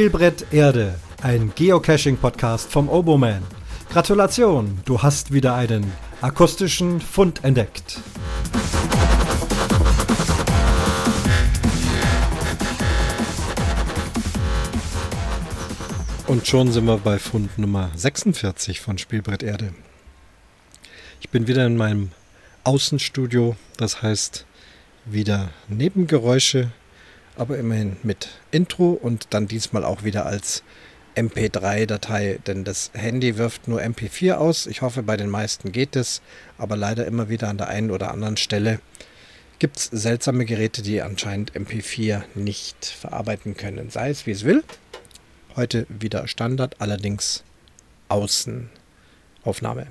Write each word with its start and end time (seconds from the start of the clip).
Spielbrett 0.00 0.46
Erde, 0.50 0.98
ein 1.20 1.52
Geocaching-Podcast 1.54 2.72
vom 2.72 2.88
Oboman. 2.88 3.42
Gratulation, 3.90 4.80
du 4.86 5.02
hast 5.02 5.30
wieder 5.30 5.54
einen 5.54 5.92
akustischen 6.22 7.02
Fund 7.02 7.44
entdeckt. 7.44 8.00
Und 16.26 16.46
schon 16.46 16.72
sind 16.72 16.86
wir 16.86 16.96
bei 16.96 17.18
Fund 17.18 17.58
Nummer 17.58 17.90
46 17.94 18.80
von 18.80 18.96
Spielbrett 18.96 19.42
Erde. 19.42 19.74
Ich 21.20 21.28
bin 21.28 21.46
wieder 21.46 21.66
in 21.66 21.76
meinem 21.76 22.12
Außenstudio, 22.64 23.54
das 23.76 24.00
heißt 24.00 24.46
wieder 25.04 25.50
Nebengeräusche 25.68 26.70
aber 27.40 27.56
immerhin 27.56 27.96
mit 28.02 28.28
Intro 28.50 28.90
und 28.90 29.28
dann 29.30 29.48
diesmal 29.48 29.82
auch 29.82 30.04
wieder 30.04 30.26
als 30.26 30.62
MP3-Datei, 31.16 32.38
denn 32.46 32.64
das 32.64 32.90
Handy 32.92 33.38
wirft 33.38 33.66
nur 33.66 33.80
MP4 33.80 34.34
aus. 34.34 34.66
Ich 34.66 34.82
hoffe, 34.82 35.02
bei 35.02 35.16
den 35.16 35.30
meisten 35.30 35.72
geht 35.72 35.96
es, 35.96 36.20
aber 36.58 36.76
leider 36.76 37.06
immer 37.06 37.30
wieder 37.30 37.48
an 37.48 37.56
der 37.56 37.68
einen 37.68 37.90
oder 37.90 38.10
anderen 38.10 38.36
Stelle 38.36 38.78
gibt 39.58 39.78
es 39.78 39.84
seltsame 39.86 40.44
Geräte, 40.44 40.82
die 40.82 41.00
anscheinend 41.00 41.52
MP4 41.52 42.24
nicht 42.34 42.84
verarbeiten 42.84 43.56
können. 43.56 43.88
Sei 43.88 44.10
es 44.10 44.26
wie 44.26 44.32
es 44.32 44.44
will. 44.44 44.62
Heute 45.56 45.86
wieder 45.88 46.28
Standard, 46.28 46.76
allerdings 46.78 47.42
Außenaufnahme. 48.08 49.86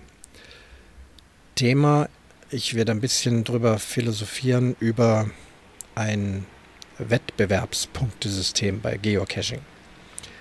Thema, 1.56 2.10
ich 2.52 2.76
werde 2.76 2.92
ein 2.92 3.02
bisschen 3.02 3.44
drüber 3.44 3.80
philosophieren 3.80 4.76
über 4.80 5.32
ein 5.96 6.46
Wettbewerbspunktesystem 7.00 8.82
bei 8.82 8.98
Geocaching. 8.98 9.62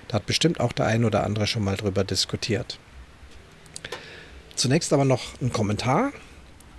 Da 0.07 0.15
hat 0.15 0.25
bestimmt 0.25 0.59
auch 0.59 0.73
der 0.73 0.87
ein 0.87 1.05
oder 1.05 1.23
andere 1.23 1.47
schon 1.47 1.63
mal 1.63 1.77
drüber 1.77 2.03
diskutiert. 2.03 2.79
Zunächst 4.55 4.91
aber 4.91 5.05
noch 5.05 5.39
ein 5.41 5.53
Kommentar. 5.53 6.11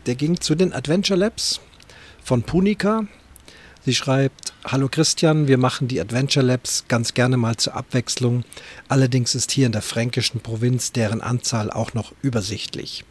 Der 0.06 0.14
ging 0.14 0.40
zu 0.40 0.54
den 0.54 0.72
Adventure 0.72 1.18
Labs 1.18 1.60
von 2.22 2.42
Punika. 2.42 3.06
Sie 3.84 3.94
schreibt, 3.94 4.52
Hallo 4.64 4.88
Christian, 4.90 5.48
wir 5.48 5.56
machen 5.56 5.88
die 5.88 6.00
Adventure 6.00 6.44
Labs 6.44 6.84
ganz 6.88 7.14
gerne 7.14 7.38
mal 7.38 7.56
zur 7.56 7.74
Abwechslung. 7.74 8.44
Allerdings 8.88 9.34
ist 9.34 9.52
hier 9.52 9.66
in 9.66 9.72
der 9.72 9.80
fränkischen 9.80 10.40
Provinz 10.40 10.92
deren 10.92 11.22
Anzahl 11.22 11.70
auch 11.70 11.94
noch 11.94 12.12
übersichtlich. 12.20 13.04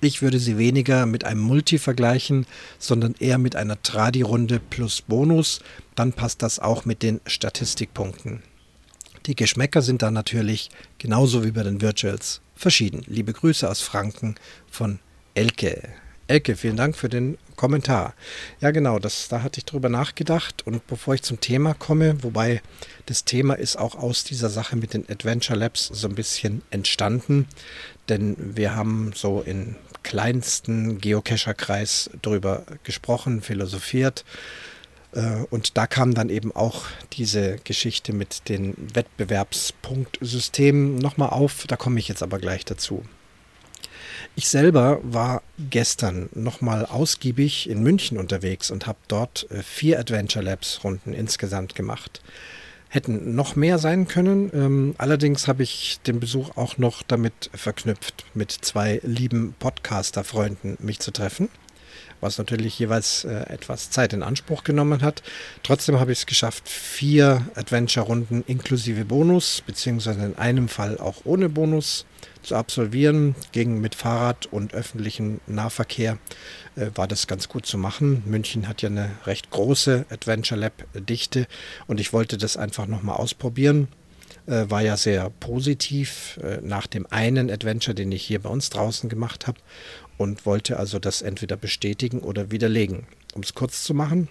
Ich 0.00 0.22
würde 0.22 0.38
sie 0.38 0.58
weniger 0.58 1.06
mit 1.06 1.24
einem 1.24 1.40
Multi 1.40 1.78
vergleichen, 1.78 2.46
sondern 2.78 3.14
eher 3.18 3.38
mit 3.38 3.56
einer 3.56 3.82
Tradi-Runde 3.82 4.60
plus 4.60 5.02
Bonus. 5.02 5.60
Dann 5.96 6.12
passt 6.12 6.42
das 6.42 6.60
auch 6.60 6.84
mit 6.84 7.02
den 7.02 7.20
Statistikpunkten. 7.26 8.42
Die 9.26 9.34
Geschmäcker 9.34 9.82
sind 9.82 10.02
dann 10.02 10.14
natürlich, 10.14 10.70
genauso 10.98 11.44
wie 11.44 11.50
bei 11.50 11.64
den 11.64 11.80
Virtuals, 11.80 12.40
verschieden. 12.54 13.02
Liebe 13.06 13.32
Grüße 13.32 13.68
aus 13.68 13.80
Franken 13.80 14.36
von 14.70 15.00
Elke. 15.34 15.88
Elke, 16.28 16.56
vielen 16.56 16.76
Dank 16.76 16.94
für 16.94 17.08
den 17.08 17.38
Kommentar. 17.56 18.12
Ja, 18.60 18.70
genau, 18.70 18.98
das, 18.98 19.28
da 19.28 19.42
hatte 19.42 19.60
ich 19.60 19.64
drüber 19.64 19.88
nachgedacht. 19.88 20.66
Und 20.66 20.86
bevor 20.86 21.14
ich 21.14 21.22
zum 21.22 21.40
Thema 21.40 21.72
komme, 21.72 22.22
wobei 22.22 22.60
das 23.06 23.24
Thema 23.24 23.54
ist 23.54 23.78
auch 23.78 23.94
aus 23.94 24.24
dieser 24.24 24.50
Sache 24.50 24.76
mit 24.76 24.92
den 24.92 25.08
Adventure 25.08 25.58
Labs 25.58 25.86
so 25.86 26.06
ein 26.06 26.14
bisschen 26.14 26.60
entstanden, 26.70 27.46
denn 28.10 28.36
wir 28.38 28.76
haben 28.76 29.12
so 29.14 29.40
in 29.40 29.76
kleinsten 30.02 31.00
Geocacher-Kreis 31.00 32.10
drüber 32.20 32.64
gesprochen, 32.84 33.40
philosophiert. 33.40 34.26
Äh, 35.12 35.44
und 35.48 35.78
da 35.78 35.86
kam 35.86 36.12
dann 36.12 36.28
eben 36.28 36.54
auch 36.54 36.84
diese 37.14 37.56
Geschichte 37.64 38.12
mit 38.12 38.50
den 38.50 38.74
Wettbewerbspunktsystemen 38.92 40.96
nochmal 40.96 41.30
auf. 41.30 41.64
Da 41.66 41.76
komme 41.76 41.98
ich 41.98 42.08
jetzt 42.08 42.22
aber 42.22 42.38
gleich 42.38 42.66
dazu. 42.66 43.02
Ich 44.36 44.48
selber 44.48 45.00
war 45.02 45.42
gestern 45.58 46.28
nochmal 46.32 46.86
ausgiebig 46.86 47.68
in 47.68 47.82
München 47.82 48.18
unterwegs 48.18 48.70
und 48.70 48.86
habe 48.86 48.98
dort 49.08 49.50
äh, 49.50 49.62
vier 49.62 49.98
Adventure 49.98 50.44
Labs 50.44 50.84
Runden 50.84 51.12
insgesamt 51.12 51.74
gemacht 51.74 52.20
hätten 52.88 53.34
noch 53.34 53.54
mehr 53.54 53.78
sein 53.78 54.08
können. 54.08 54.50
Ähm, 54.54 54.94
allerdings 54.98 55.46
habe 55.46 55.62
ich 55.62 56.00
den 56.06 56.20
Besuch 56.20 56.56
auch 56.56 56.78
noch 56.78 57.02
damit 57.02 57.50
verknüpft, 57.54 58.24
mit 58.34 58.50
zwei 58.50 59.00
lieben 59.02 59.54
Podcaster-Freunden 59.58 60.78
mich 60.80 60.98
zu 61.00 61.10
treffen, 61.10 61.48
was 62.20 62.38
natürlich 62.38 62.78
jeweils 62.78 63.24
äh, 63.24 63.34
etwas 63.48 63.90
Zeit 63.90 64.12
in 64.12 64.22
Anspruch 64.22 64.64
genommen 64.64 65.02
hat. 65.02 65.22
Trotzdem 65.62 66.00
habe 66.00 66.12
ich 66.12 66.18
es 66.18 66.26
geschafft, 66.26 66.68
vier 66.68 67.46
Adventure-Runden 67.54 68.44
inklusive 68.46 69.04
Bonus, 69.04 69.62
beziehungsweise 69.66 70.24
in 70.24 70.36
einem 70.36 70.68
Fall 70.68 70.98
auch 70.98 71.22
ohne 71.24 71.48
Bonus 71.48 72.06
zu 72.42 72.56
absolvieren. 72.56 73.34
Ging 73.52 73.80
mit 73.80 73.94
Fahrrad 73.94 74.46
und 74.46 74.74
öffentlichem 74.74 75.40
Nahverkehr 75.46 76.18
äh, 76.76 76.86
war 76.94 77.06
das 77.06 77.26
ganz 77.26 77.48
gut 77.48 77.66
zu 77.66 77.78
machen. 77.78 78.22
München 78.26 78.68
hat 78.68 78.82
ja 78.82 78.88
eine 78.88 79.10
recht 79.26 79.50
große 79.50 80.06
Adventure 80.10 80.60
Lab 80.60 80.84
Dichte 80.94 81.46
und 81.86 82.00
ich 82.00 82.12
wollte 82.12 82.36
das 82.38 82.56
einfach 82.56 82.86
nochmal 82.86 83.16
ausprobieren. 83.16 83.88
Äh, 84.46 84.70
war 84.70 84.80
ja 84.80 84.96
sehr 84.96 85.30
positiv 85.40 86.38
äh, 86.42 86.60
nach 86.62 86.86
dem 86.86 87.06
einen 87.10 87.50
Adventure, 87.50 87.94
den 87.94 88.10
ich 88.12 88.24
hier 88.24 88.40
bei 88.40 88.48
uns 88.48 88.70
draußen 88.70 89.08
gemacht 89.08 89.46
habe 89.46 89.58
und 90.18 90.44
wollte 90.44 90.78
also 90.78 90.98
das 90.98 91.22
entweder 91.22 91.56
bestätigen 91.56 92.20
oder 92.20 92.50
widerlegen. 92.50 93.06
Um 93.34 93.42
es 93.42 93.54
kurz 93.54 93.84
zu 93.84 93.94
machen, 93.94 94.28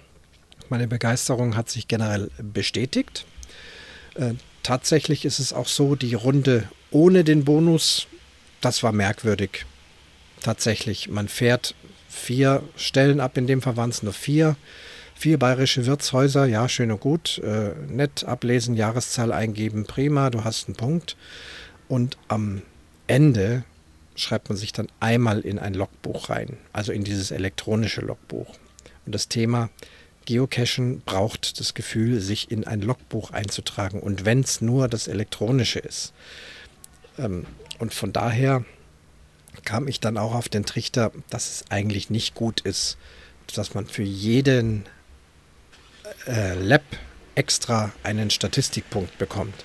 meine 0.69 0.87
Begeisterung 0.87 1.55
hat 1.55 1.69
sich 1.69 1.87
generell 1.87 2.29
bestätigt. 2.37 3.25
Äh, 4.15 4.33
tatsächlich 4.63 5.25
ist 5.25 5.39
es 5.39 5.53
auch 5.53 5.67
so, 5.67 5.95
die 5.95 6.13
Runde 6.13 6.65
ohne 6.91 7.23
den 7.23 7.45
Bonus, 7.45 8.07
das 8.61 8.83
war 8.83 8.91
merkwürdig. 8.91 9.65
Tatsächlich, 10.41 11.09
man 11.09 11.27
fährt 11.27 11.73
vier 12.09 12.63
Stellen 12.75 13.19
ab, 13.19 13.37
in 13.37 13.47
dem 13.47 13.61
Fall 13.61 13.77
waren 13.77 13.89
es 13.89 14.03
nur 14.03 14.13
vier. 14.13 14.55
Vier 15.15 15.39
bayerische 15.39 15.87
Wirtshäuser, 15.87 16.45
ja, 16.45 16.69
schön 16.69 16.91
und 16.91 16.99
gut. 16.99 17.39
Äh, 17.39 17.71
nett 17.89 18.23
ablesen, 18.25 18.75
Jahreszahl 18.75 19.31
eingeben, 19.31 19.85
prima, 19.85 20.29
du 20.29 20.43
hast 20.43 20.67
einen 20.67 20.75
Punkt. 20.75 21.15
Und 21.87 22.17
am 22.27 22.61
Ende 23.07 23.63
schreibt 24.17 24.49
man 24.49 24.57
sich 24.57 24.73
dann 24.73 24.87
einmal 24.99 25.39
in 25.41 25.59
ein 25.59 25.73
Logbuch 25.73 26.29
rein, 26.29 26.57
also 26.73 26.91
in 26.91 27.03
dieses 27.03 27.31
elektronische 27.31 28.01
Logbuch. 28.01 28.55
Und 29.05 29.15
das 29.15 29.29
Thema 29.29 29.69
Geocachen 30.25 31.01
braucht 31.05 31.59
das 31.59 31.73
Gefühl, 31.73 32.19
sich 32.19 32.51
in 32.51 32.65
ein 32.65 32.81
Logbuch 32.81 33.31
einzutragen. 33.31 34.01
Und 34.01 34.25
wenn 34.25 34.41
es 34.41 34.59
nur 34.59 34.89
das 34.89 35.07
elektronische 35.07 35.79
ist. 35.79 36.13
Ähm, 37.17 37.45
und 37.79 37.93
von 37.93 38.11
daher 38.11 38.65
kam 39.63 39.87
ich 39.87 39.99
dann 39.99 40.17
auch 40.17 40.35
auf 40.35 40.49
den 40.49 40.65
Trichter, 40.65 41.11
dass 41.29 41.49
es 41.49 41.71
eigentlich 41.71 42.09
nicht 42.09 42.35
gut 42.35 42.59
ist, 42.61 42.97
dass 43.55 43.73
man 43.73 43.85
für 43.85 44.03
jeden 44.03 44.85
äh, 46.27 46.55
Lab 46.55 46.83
extra 47.35 47.93
einen 48.03 48.29
Statistikpunkt 48.29 49.17
bekommt. 49.17 49.63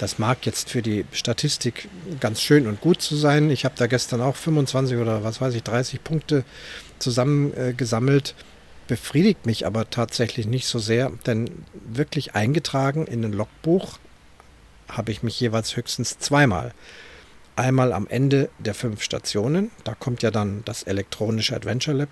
Das 0.00 0.18
mag 0.18 0.46
jetzt 0.46 0.70
für 0.70 0.80
die 0.80 1.04
Statistik 1.12 1.90
ganz 2.20 2.40
schön 2.40 2.66
und 2.66 2.80
gut 2.80 3.02
zu 3.02 3.16
sein. 3.16 3.50
Ich 3.50 3.66
habe 3.66 3.74
da 3.76 3.86
gestern 3.86 4.22
auch 4.22 4.34
25 4.34 4.96
oder 4.96 5.24
was 5.24 5.42
weiß 5.42 5.52
ich, 5.54 5.62
30 5.62 6.02
Punkte 6.02 6.44
zusammengesammelt. 6.98 8.30
Äh, 8.30 8.42
Befriedigt 8.88 9.44
mich 9.44 9.66
aber 9.66 9.90
tatsächlich 9.90 10.46
nicht 10.46 10.66
so 10.66 10.78
sehr, 10.78 11.12
denn 11.26 11.50
wirklich 11.74 12.34
eingetragen 12.34 13.06
in 13.06 13.22
ein 13.26 13.34
Logbuch 13.34 13.98
habe 14.88 15.12
ich 15.12 15.22
mich 15.22 15.38
jeweils 15.38 15.76
höchstens 15.76 16.18
zweimal. 16.18 16.72
Einmal 17.54 17.92
am 17.92 18.06
Ende 18.06 18.48
der 18.58 18.72
fünf 18.72 19.02
Stationen, 19.02 19.70
da 19.84 19.94
kommt 19.94 20.22
ja 20.22 20.30
dann 20.30 20.62
das 20.64 20.82
elektronische 20.82 21.54
Adventure 21.54 21.98
Lab 21.98 22.08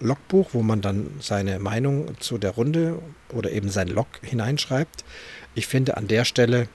Logbuch, 0.00 0.48
wo 0.52 0.62
man 0.62 0.80
dann 0.80 1.10
seine 1.20 1.58
Meinung 1.58 2.18
zu 2.18 2.38
der 2.38 2.52
Runde 2.52 2.98
oder 3.32 3.52
eben 3.52 3.68
sein 3.68 3.88
Log 3.88 4.08
hineinschreibt. 4.22 5.04
Ich 5.54 5.66
finde, 5.66 5.98
an 5.98 6.08
der 6.08 6.24
Stelle 6.24 6.68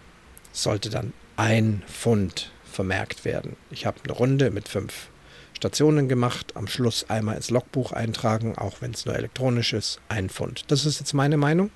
sollte 0.52 0.90
dann 0.90 1.14
ein 1.38 1.84
Pfund 1.88 2.52
vermerkt 2.64 3.26
werden. 3.26 3.56
Ich 3.70 3.86
habe 3.86 4.00
eine 4.04 4.14
Runde 4.14 4.52
mit 4.52 4.68
fünf 4.68 5.10
Stationen 5.56 6.10
gemacht, 6.10 6.56
am 6.56 6.68
Schluss 6.68 7.10
einmal 7.10 7.36
ins 7.36 7.50
Logbuch 7.52 7.92
eintragen, 7.92 8.58
auch 8.58 8.82
wenn 8.82 8.92
es 8.92 9.06
nur 9.06 9.16
elektronisch 9.16 9.74
ist, 9.74 10.00
ein 10.10 10.30
Pfund. 10.30 10.64
Das 10.70 10.86
ist 10.86 11.00
jetzt 11.00 11.14
meine 11.14 11.38
Meinung. 11.38 11.70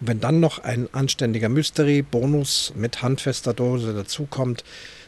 Und 0.00 0.08
wenn 0.08 0.20
dann 0.20 0.40
noch 0.40 0.60
ein 0.60 0.88
anständiger 0.92 1.48
Mystery-Bonus 1.48 2.72
mit 2.76 3.02
handfester 3.02 3.54
Dose 3.54 3.94
dazukommt, 3.94 4.64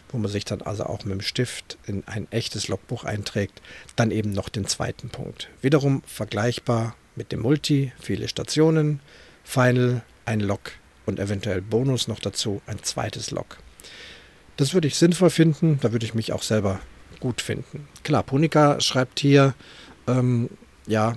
wo 0.09 0.19
man 0.19 0.31
sich 0.31 0.45
dann 0.45 0.63
also 0.63 0.85
auch 0.85 1.05
mit 1.05 1.13
dem 1.13 1.21
Stift 1.21 1.79
in 1.87 2.05
ein 2.07 2.27
echtes 2.31 2.69
Logbuch 2.69 3.05
einträgt, 3.05 3.61
dann 3.97 4.11
eben 4.11 4.31
noch 4.31 4.49
den 4.49 4.67
zweiten 4.67 5.09
Punkt. 5.09 5.49
Wiederum 5.61 6.03
vergleichbar 6.07 6.97
mit 7.17 7.33
dem 7.33 7.41
Multi, 7.41 7.93
viele 8.01 8.29
Stationen, 8.29 9.01
Final, 9.45 10.03
ein 10.25 10.41
Log 10.41 10.73
und 11.07 11.19
eventuell 11.19 11.61
Bonus 11.61 12.09
noch 12.09 12.19
dazu, 12.19 12.63
ein 12.67 12.83
zweites 12.83 13.31
Log. 13.31 13.59
Das 14.57 14.75
würde 14.75 14.89
ich 14.89 14.97
sinnvoll 14.97 15.31
finden, 15.31 15.79
da 15.81 15.93
würde 15.93 16.07
ich 16.07 16.15
mich 16.15 16.33
auch 16.33 16.43
selber 16.43 16.81
gut 17.21 17.41
finden. 17.41 17.89
Klar, 18.03 18.23
Punika 18.23 18.81
schreibt 18.81 19.21
hier, 19.21 19.55
ähm, 20.07 20.51
ja, 20.87 21.17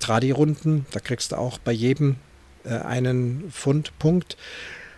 Tradi-Runden, 0.00 0.86
da 0.90 1.00
kriegst 1.00 1.32
du 1.32 1.36
auch 1.36 1.58
bei 1.58 1.72
jedem 1.72 2.16
äh, 2.64 2.74
einen 2.78 3.50
Fundpunkt. 3.50 4.36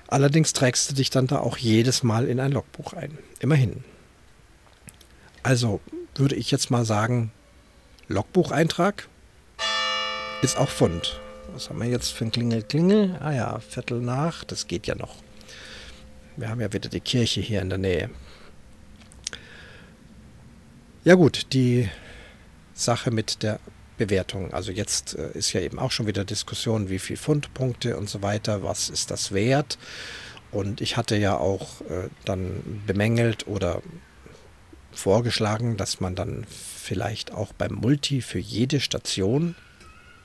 Allerdings 0.08 0.52
trägst 0.52 0.90
du 0.90 0.94
dich 0.94 1.10
dann 1.10 1.26
da 1.26 1.38
auch 1.38 1.56
jedes 1.56 2.02
Mal 2.02 2.26
in 2.26 2.40
ein 2.40 2.52
Logbuch 2.52 2.92
ein. 2.94 3.18
Immerhin. 3.40 3.84
Also 5.42 5.80
würde 6.14 6.36
ich 6.36 6.50
jetzt 6.50 6.70
mal 6.70 6.84
sagen, 6.84 7.32
Logbucheintrag 8.08 9.08
ist 10.42 10.56
auch 10.56 10.68
Fund. 10.68 11.20
Was 11.54 11.70
haben 11.70 11.80
wir 11.80 11.88
jetzt 11.88 12.10
für 12.10 12.24
ein 12.24 12.32
Klingel, 12.32 12.64
Klingel? 12.64 13.16
Ah 13.20 13.30
ja, 13.30 13.60
Viertel 13.60 14.00
nach, 14.00 14.42
das 14.42 14.66
geht 14.66 14.88
ja 14.88 14.96
noch. 14.96 15.14
Wir 16.36 16.48
haben 16.48 16.60
ja 16.60 16.72
wieder 16.72 16.88
die 16.88 16.98
Kirche 16.98 17.40
hier 17.40 17.62
in 17.62 17.68
der 17.68 17.78
Nähe. 17.78 18.10
Ja 21.04 21.14
gut, 21.14 21.52
die 21.52 21.88
Sache 22.72 23.12
mit 23.12 23.44
der 23.44 23.60
Bewertung. 23.98 24.52
Also 24.52 24.72
jetzt 24.72 25.14
äh, 25.14 25.30
ist 25.34 25.52
ja 25.52 25.60
eben 25.60 25.78
auch 25.78 25.92
schon 25.92 26.08
wieder 26.08 26.24
Diskussion, 26.24 26.90
wie 26.90 26.98
viel 26.98 27.16
Fundpunkte 27.16 27.96
und 27.96 28.10
so 28.10 28.20
weiter, 28.20 28.64
was 28.64 28.88
ist 28.88 29.12
das 29.12 29.30
wert. 29.30 29.78
Und 30.50 30.80
ich 30.80 30.96
hatte 30.96 31.16
ja 31.16 31.36
auch 31.36 31.82
äh, 31.82 32.08
dann 32.24 32.82
bemängelt 32.84 33.46
oder 33.46 33.80
vorgeschlagen, 34.90 35.76
dass 35.76 36.00
man 36.00 36.16
dann 36.16 36.46
vielleicht 36.48 37.32
auch 37.32 37.52
beim 37.52 37.74
Multi 37.74 38.22
für 38.22 38.40
jede 38.40 38.80
Station, 38.80 39.54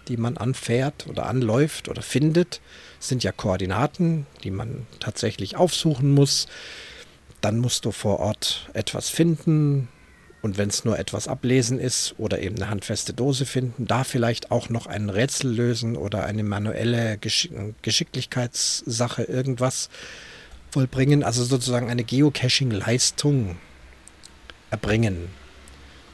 die 0.08 0.18
man 0.18 0.38
anfährt 0.38 1.08
oder 1.08 1.28
anläuft 1.28 1.90
oder 1.90 2.02
findet, 2.02 2.62
sind 3.00 3.24
ja 3.24 3.32
Koordinaten, 3.32 4.26
die 4.44 4.52
man 4.52 4.88
tatsächlich 5.00 5.56
aufsuchen 5.56 6.14
muss. 6.14 6.48
Dann 7.42 7.60
musst 7.60 7.86
du 7.86 7.92
vor 7.92 8.20
Ort 8.20 8.70
etwas 8.74 9.10
finden, 9.10 9.88
und 10.42 10.58
wenn 10.58 10.70
es 10.70 10.86
nur 10.86 10.98
etwas 10.98 11.28
ablesen 11.28 11.80
ist 11.80 12.16
oder 12.18 12.40
eben 12.40 12.56
eine 12.56 12.70
handfeste 12.70 13.14
Dose 13.14 13.46
finden, 13.46 13.88
da 13.88 14.04
vielleicht 14.04 14.52
auch 14.52 14.70
noch 14.70 14.88
ein 14.88 15.10
Rätsel 15.10 15.52
lösen 15.54 15.98
oder 15.98 16.26
eine 16.26 16.44
manuelle 16.44 17.18
Geschick 17.18 17.52
Geschicklichkeitssache 17.82 19.24
irgendwas 19.24 19.90
vollbringen, 20.72 21.24
also 21.24 21.44
sozusagen 21.44 21.90
eine 21.90 22.04
Geocaching-Leistung 22.04 23.58
erbringen 24.70 25.28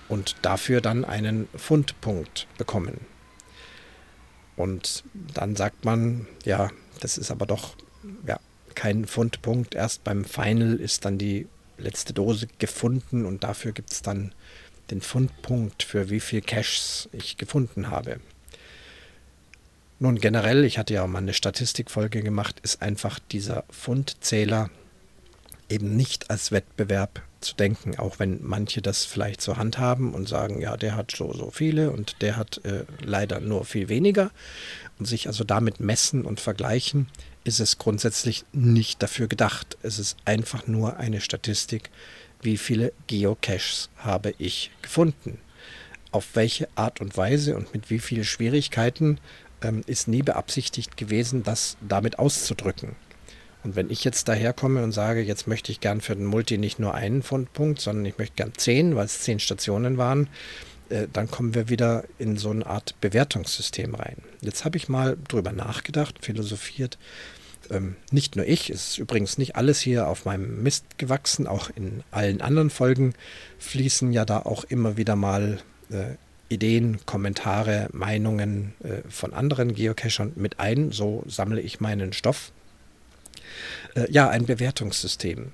und 0.08 0.36
dafür 0.42 0.82
dann 0.82 1.06
einen 1.06 1.48
Fundpunkt 1.56 2.48
bekommen. 2.58 3.02
Und 4.56 5.04
dann 5.34 5.56
sagt 5.56 5.86
man, 5.86 6.28
ja, 6.46 6.70
das 7.02 7.18
ist 7.18 7.32
aber 7.32 7.46
doch 7.46 7.76
ja, 8.26 8.40
kein 8.74 9.06
Fundpunkt. 9.06 9.76
Erst 9.76 10.04
beim 10.04 10.26
Final 10.26 10.76
ist 10.76 11.06
dann 11.06 11.18
die 11.18 11.48
letzte 11.78 12.14
Dose 12.14 12.48
gefunden 12.58 13.26
und 13.26 13.44
dafür 13.44 13.72
gibt 13.72 13.92
es 13.92 14.02
dann 14.02 14.34
den 14.92 15.02
Fundpunkt, 15.02 15.84
für 15.84 16.10
wie 16.10 16.20
viel 16.20 16.42
Caches 16.42 17.10
ich 17.12 17.38
gefunden 17.38 17.90
habe. 17.90 18.20
Nun 20.00 20.20
generell, 20.20 20.64
ich 20.66 20.78
hatte 20.78 20.94
ja 20.94 21.04
auch 21.04 21.08
mal 21.08 21.20
eine 21.20 21.34
Statistikfolge 21.34 22.22
gemacht, 22.22 22.60
ist 22.62 22.82
einfach 22.82 23.20
dieser 23.20 23.64
Fundzähler 23.70 24.70
eben 25.70 25.96
nicht 25.96 26.30
als 26.30 26.52
Wettbewerb 26.52 27.22
zu 27.42 27.56
denken, 27.56 27.98
auch 27.98 28.20
wenn 28.20 28.40
manche 28.44 28.82
das 28.82 29.06
vielleicht 29.06 29.42
zur 29.42 29.58
Hand 29.58 29.78
haben 29.78 30.14
und 30.14 30.28
sagen, 30.28 30.62
ja, 30.62 30.78
der 30.78 30.96
hat 30.96 31.12
so, 31.12 31.34
so 31.34 31.52
viele 31.52 31.92
und 31.92 32.22
der 32.22 32.38
hat 32.38 32.62
äh, 32.66 32.86
leider 33.04 33.40
nur 33.40 33.66
viel 33.66 33.90
weniger 33.90 34.32
und 35.00 35.06
sich 35.06 35.28
also 35.28 35.44
damit 35.44 35.80
messen 35.80 36.26
und 36.26 36.40
vergleichen, 36.40 37.08
ist 37.44 37.60
es 37.60 37.78
grundsätzlich 37.78 38.44
nicht 38.52 39.02
dafür 39.04 39.28
gedacht. 39.28 39.78
Es 39.84 40.00
ist 40.00 40.18
einfach 40.26 40.68
nur 40.68 40.98
eine 40.98 41.22
Statistik, 41.22 41.92
wie 42.42 42.58
viele 42.58 42.92
Geocaches 43.08 43.90
habe 43.98 44.34
ich 44.38 44.72
gefunden. 44.82 45.40
Auf 46.12 46.36
welche 46.36 46.68
Art 46.76 47.02
und 47.02 47.18
Weise 47.18 47.56
und 47.56 47.74
mit 47.74 47.90
wie 47.90 48.00
vielen 48.00 48.24
Schwierigkeiten 48.24 49.20
ähm, 49.62 49.84
ist 49.86 50.08
nie 50.08 50.22
beabsichtigt 50.22 50.98
gewesen, 50.98 51.44
das 51.44 51.78
damit 51.82 52.20
auszudrücken. 52.20 52.96
Und 53.66 53.76
wenn 53.76 53.90
ich 53.90 54.04
jetzt 54.04 54.28
daherkomme 54.28 54.84
und 54.84 54.92
sage, 54.92 55.22
jetzt 55.22 55.48
möchte 55.48 55.72
ich 55.72 55.80
gern 55.80 56.00
für 56.00 56.16
den 56.16 56.26
Multi 56.26 56.60
nicht 56.60 56.78
nur 56.78 56.94
einen 56.94 57.24
Fundpunkt, 57.24 57.82
sondern 57.82 58.06
ich 58.06 58.20
möchte 58.20 58.36
gern 58.36 58.54
zehn, 58.56 58.96
weil 58.96 59.06
es 59.06 59.22
zehn 59.22 59.40
Stationen 59.40 59.98
waren, 59.98 60.30
äh, 60.90 61.08
dann 61.12 61.32
kommen 61.32 61.56
wir 61.56 61.68
wieder 61.68 62.04
in 62.20 62.38
so 62.38 62.52
eine 62.52 62.68
Art 62.68 62.94
Bewertungssystem 63.02 63.96
rein. 63.96 64.18
Jetzt 64.42 64.66
habe 64.66 64.78
ich 64.78 64.88
mal 64.88 65.18
drüber 65.28 65.52
nachgedacht, 65.52 66.24
philosophiert, 66.24 67.00
ähm, 67.72 67.96
nicht 68.12 68.36
nur 68.36 68.46
ich, 68.46 68.70
es 68.70 68.90
ist 68.90 68.98
übrigens 69.00 69.40
nicht 69.40 69.56
alles 69.56 69.80
hier 69.80 70.08
auf 70.08 70.26
meinem 70.26 70.62
Mist 70.62 71.00
gewachsen, 71.00 71.48
auch 71.48 71.72
in 71.76 72.04
allen 72.12 72.42
anderen 72.42 72.70
Folgen 72.70 73.16
fließen 73.58 74.14
ja 74.14 74.26
da 74.26 74.44
auch 74.44 74.64
immer 74.66 74.96
wieder 74.96 75.16
mal 75.16 75.58
äh, 75.90 76.14
Ideen, 76.50 77.04
Kommentare, 77.08 77.90
Meinungen 77.92 78.76
äh, 78.84 79.02
von 79.10 79.34
anderen 79.34 79.74
Geocachern 79.74 80.34
mit 80.36 80.60
ein. 80.60 80.92
So 80.92 81.24
sammle 81.26 81.62
ich 81.62 81.80
meinen 81.80 82.14
Stoff. 82.14 82.52
Äh, 83.96 84.12
ja, 84.12 84.30
ein 84.30 84.46
Bewertungssystem. 84.46 85.52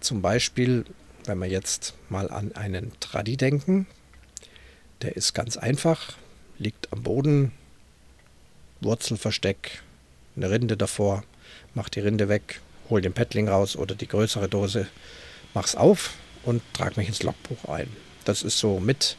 Zum 0.00 0.22
Beispiel, 0.22 0.84
wenn 1.24 1.38
wir 1.38 1.48
jetzt 1.48 1.94
mal 2.08 2.30
an 2.30 2.52
einen 2.52 2.92
Tradi 3.00 3.36
denken, 3.36 3.86
der 5.02 5.16
ist 5.16 5.34
ganz 5.34 5.56
einfach, 5.56 6.14
liegt 6.58 6.92
am 6.92 7.02
Boden, 7.02 7.52
Wurzelversteck, 8.80 9.82
eine 10.36 10.50
Rinde 10.50 10.76
davor, 10.76 11.24
mach 11.74 11.88
die 11.88 12.00
Rinde 12.00 12.28
weg, 12.28 12.60
hol 12.88 13.00
den 13.00 13.12
Paddling 13.12 13.48
raus 13.48 13.76
oder 13.76 13.94
die 13.94 14.08
größere 14.08 14.48
Dose, 14.48 14.86
mach's 15.54 15.74
auf 15.74 16.14
und 16.44 16.62
trag 16.72 16.96
mich 16.96 17.08
ins 17.08 17.22
Logbuch 17.22 17.64
ein. 17.66 17.88
Das 18.24 18.42
ist 18.42 18.58
so 18.58 18.80
mit 18.80 19.16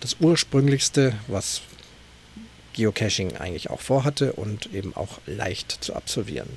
das 0.00 0.16
ursprünglichste, 0.20 1.14
was 1.26 1.62
Geocaching 2.74 3.36
eigentlich 3.36 3.70
auch 3.70 3.80
vorhatte 3.80 4.34
und 4.34 4.72
eben 4.74 4.94
auch 4.94 5.18
leicht 5.26 5.72
zu 5.72 5.94
absolvieren. 5.94 6.48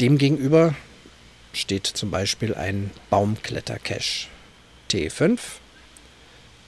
Demgegenüber 0.00 0.74
steht 1.52 1.86
zum 1.86 2.10
Beispiel 2.10 2.54
ein 2.54 2.90
Baumklettercache 3.10 4.28
T5. 4.90 5.38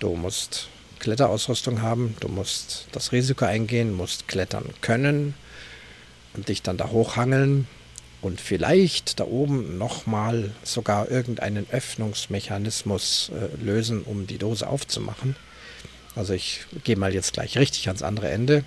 Du 0.00 0.14
musst 0.16 0.68
Kletterausrüstung 0.98 1.80
haben, 1.80 2.14
du 2.20 2.28
musst 2.28 2.88
das 2.92 3.12
Risiko 3.12 3.46
eingehen, 3.46 3.94
musst 3.94 4.28
klettern 4.28 4.66
können, 4.82 5.34
und 6.34 6.48
dich 6.48 6.62
dann 6.62 6.76
da 6.76 6.90
hochhangeln 6.90 7.66
und 8.20 8.40
vielleicht 8.40 9.20
da 9.20 9.24
oben 9.24 9.78
nochmal 9.78 10.52
sogar 10.62 11.10
irgendeinen 11.10 11.66
Öffnungsmechanismus 11.70 13.30
äh, 13.34 13.64
lösen, 13.64 14.02
um 14.02 14.26
die 14.26 14.38
Dose 14.38 14.66
aufzumachen. 14.66 15.36
Also 16.14 16.34
ich 16.34 16.66
gehe 16.84 16.96
mal 16.96 17.14
jetzt 17.14 17.32
gleich 17.32 17.56
richtig 17.56 17.88
ans 17.88 18.02
andere 18.02 18.30
Ende. 18.30 18.64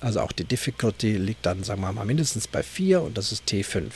Also 0.00 0.20
auch 0.20 0.32
die 0.32 0.44
Difficulty 0.44 1.16
liegt 1.16 1.44
dann, 1.46 1.62
sagen 1.62 1.82
wir 1.82 1.92
mal, 1.92 2.04
mindestens 2.04 2.48
bei 2.48 2.62
4 2.62 3.02
und 3.02 3.18
das 3.18 3.32
ist 3.32 3.44
T5. 3.48 3.90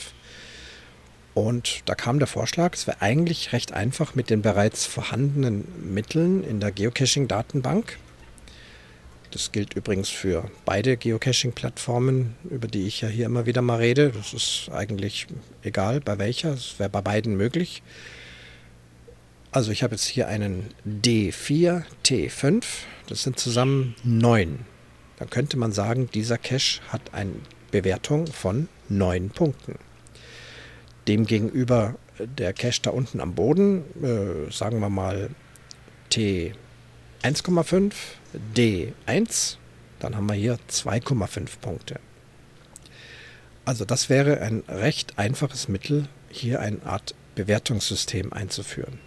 Und 1.32 1.82
da 1.86 1.94
kam 1.94 2.18
der 2.18 2.28
Vorschlag, 2.28 2.74
es 2.74 2.86
wäre 2.86 3.00
eigentlich 3.02 3.52
recht 3.52 3.72
einfach 3.72 4.14
mit 4.14 4.30
den 4.30 4.42
bereits 4.42 4.86
vorhandenen 4.86 5.66
Mitteln 5.92 6.44
in 6.44 6.60
der 6.60 6.70
Geocaching-Datenbank 6.70 7.98
das 9.34 9.50
gilt 9.50 9.74
übrigens 9.74 10.10
für 10.10 10.48
beide 10.64 10.96
Geocaching-Plattformen, 10.96 12.36
über 12.48 12.68
die 12.68 12.86
ich 12.86 13.00
ja 13.00 13.08
hier 13.08 13.26
immer 13.26 13.46
wieder 13.46 13.62
mal 13.62 13.78
rede. 13.78 14.10
Das 14.10 14.32
ist 14.32 14.70
eigentlich 14.72 15.26
egal, 15.62 16.00
bei 16.00 16.18
welcher. 16.18 16.52
Es 16.52 16.78
wäre 16.78 16.88
bei 16.88 17.00
beiden 17.00 17.36
möglich. 17.36 17.82
Also 19.50 19.72
ich 19.72 19.82
habe 19.82 19.96
jetzt 19.96 20.06
hier 20.06 20.28
einen 20.28 20.72
D4, 20.86 21.82
T5. 22.04 22.62
Das 23.08 23.24
sind 23.24 23.36
zusammen 23.40 23.96
neun. 24.04 24.60
Dann 25.18 25.30
könnte 25.30 25.56
man 25.56 25.72
sagen, 25.72 26.08
dieser 26.12 26.38
Cache 26.38 26.80
hat 26.88 27.14
eine 27.14 27.34
Bewertung 27.70 28.26
von 28.26 28.68
neun 28.88 29.30
Punkten. 29.30 29.78
Demgegenüber 31.06 31.96
der 32.18 32.52
Cache 32.52 32.82
da 32.82 32.90
unten 32.90 33.20
am 33.20 33.34
Boden, 33.34 33.84
äh, 34.02 34.52
sagen 34.52 34.80
wir 34.80 34.90
mal 34.90 35.30
T 36.10 36.54
1,5, 37.22 37.92
D1, 38.54 39.56
dann 39.98 40.16
haben 40.16 40.26
wir 40.26 40.34
hier 40.34 40.58
2,5 40.68 41.58
Punkte. 41.60 42.00
Also 43.64 43.84
das 43.86 44.10
wäre 44.10 44.40
ein 44.42 44.62
recht 44.68 45.18
einfaches 45.18 45.68
Mittel, 45.68 46.08
hier 46.28 46.60
eine 46.60 46.84
Art 46.84 47.14
Bewertungssystem 47.34 48.32
einzuführen. 48.32 48.98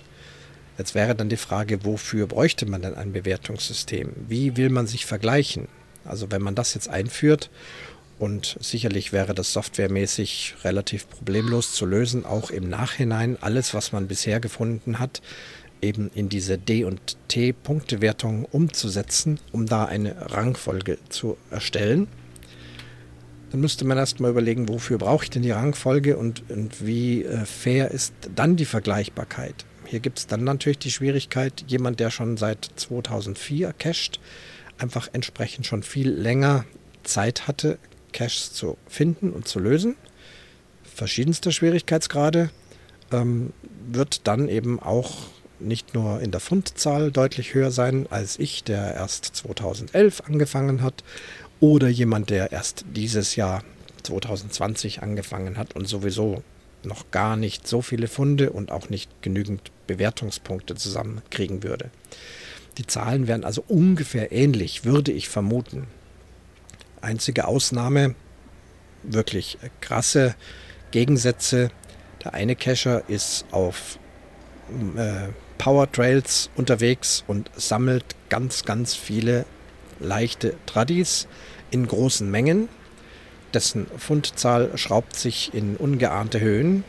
Jetzt 0.77 0.95
wäre 0.95 1.15
dann 1.15 1.29
die 1.29 1.37
Frage, 1.37 1.85
wofür 1.85 2.27
bräuchte 2.27 2.65
man 2.65 2.81
denn 2.81 2.95
ein 2.95 3.13
Bewertungssystem? 3.13 4.13
Wie 4.27 4.57
will 4.57 4.69
man 4.69 4.87
sich 4.87 5.05
vergleichen? 5.05 5.67
Also 6.07 6.31
wenn 6.31 6.41
man 6.41 6.55
das 6.55 6.73
jetzt 6.73 6.89
einführt 6.89 7.49
und 8.19 8.57
sicherlich 8.59 9.13
wäre 9.13 9.33
das 9.33 9.53
softwaremäßig 9.53 10.55
relativ 10.63 11.09
problemlos 11.09 11.73
zu 11.73 11.85
lösen, 11.85 12.25
auch 12.25 12.49
im 12.49 12.69
Nachhinein 12.69 13.37
alles, 13.41 13.73
was 13.73 13.91
man 13.91 14.07
bisher 14.07 14.39
gefunden 14.39 14.99
hat, 14.99 15.21
eben 15.81 16.09
in 16.13 16.29
diese 16.29 16.57
D- 16.57 16.83
und 16.83 17.17
T-Punktewertung 17.27 18.45
umzusetzen, 18.45 19.39
um 19.51 19.65
da 19.67 19.85
eine 19.85 20.31
Rangfolge 20.31 20.97
zu 21.09 21.37
erstellen. 21.51 22.07
Dann 23.51 23.61
müsste 23.61 23.85
man 23.85 23.97
erstmal 23.97 24.31
überlegen, 24.31 24.67
wofür 24.67 24.97
brauche 24.97 25.23
ich 25.23 25.29
denn 25.29 25.43
die 25.43 25.51
Rangfolge 25.51 26.17
und, 26.17 26.49
und 26.49 26.85
wie 26.85 27.23
äh, 27.23 27.45
fair 27.45 27.91
ist 27.91 28.13
dann 28.35 28.57
die 28.57 28.65
Vergleichbarkeit. 28.65 29.65
Hier 29.85 30.01
gibt 30.01 30.19
es 30.19 30.27
dann 30.27 30.43
natürlich 30.43 30.79
die 30.79 30.91
Schwierigkeit, 30.91 31.63
jemand, 31.67 32.01
der 32.01 32.11
schon 32.11 32.35
seit 32.35 32.69
2004 32.75 33.71
cached, 33.73 34.19
einfach 34.77 35.09
entsprechend 35.13 35.65
schon 35.65 35.83
viel 35.83 36.09
länger 36.09 36.65
Zeit 37.03 37.47
hatte, 37.47 37.79
Caches 38.13 38.53
zu 38.53 38.77
finden 38.87 39.31
und 39.31 39.47
zu 39.47 39.59
lösen, 39.59 39.95
verschiedenster 40.83 41.51
Schwierigkeitsgrade, 41.51 42.49
ähm, 43.11 43.53
wird 43.87 44.27
dann 44.27 44.49
eben 44.49 44.79
auch 44.79 45.27
nicht 45.59 45.93
nur 45.93 46.21
in 46.21 46.31
der 46.31 46.39
Fundzahl 46.39 47.11
deutlich 47.11 47.53
höher 47.53 47.71
sein 47.71 48.07
als 48.09 48.37
ich, 48.39 48.63
der 48.63 48.93
erst 48.93 49.25
2011 49.25 50.21
angefangen 50.21 50.81
hat, 50.81 51.03
oder 51.59 51.87
jemand, 51.87 52.29
der 52.29 52.51
erst 52.51 52.85
dieses 52.95 53.35
Jahr 53.35 53.63
2020 54.03 55.01
angefangen 55.01 55.57
hat 55.57 55.75
und 55.75 55.87
sowieso 55.87 56.43
noch 56.83 57.09
gar 57.11 57.35
nicht 57.35 57.67
so 57.67 57.81
viele 57.81 58.07
Funde 58.07 58.51
und 58.51 58.71
auch 58.71 58.89
nicht 58.89 59.09
genügend 59.21 59.71
Bewertungspunkte 59.87 60.75
zusammenkriegen 60.75 61.63
würde. 61.63 61.89
Die 62.77 62.85
Zahlen 62.85 63.27
wären 63.27 63.43
also 63.43 63.63
ungefähr 63.67 64.31
ähnlich, 64.31 64.85
würde 64.85 65.11
ich 65.11 65.29
vermuten. 65.29 65.87
Einzige 67.01 67.47
Ausnahme, 67.47 68.15
wirklich 69.03 69.57
krasse 69.81 70.35
Gegensätze. 70.91 71.69
Der 72.23 72.33
eine 72.33 72.55
Cacher 72.55 73.03
ist 73.07 73.45
auf 73.51 73.97
äh, 74.95 75.29
Power 75.57 75.91
Trails 75.91 76.49
unterwegs 76.55 77.23
und 77.27 77.49
sammelt 77.55 78.15
ganz, 78.29 78.63
ganz 78.63 78.93
viele 78.93 79.45
leichte 79.99 80.55
Tradis 80.65 81.27
in 81.71 81.87
großen 81.87 82.29
Mengen. 82.29 82.69
Dessen 83.53 83.87
Fundzahl 83.97 84.77
schraubt 84.77 85.15
sich 85.15 85.53
in 85.53 85.77
ungeahnte 85.77 86.39
Höhen. 86.39 86.83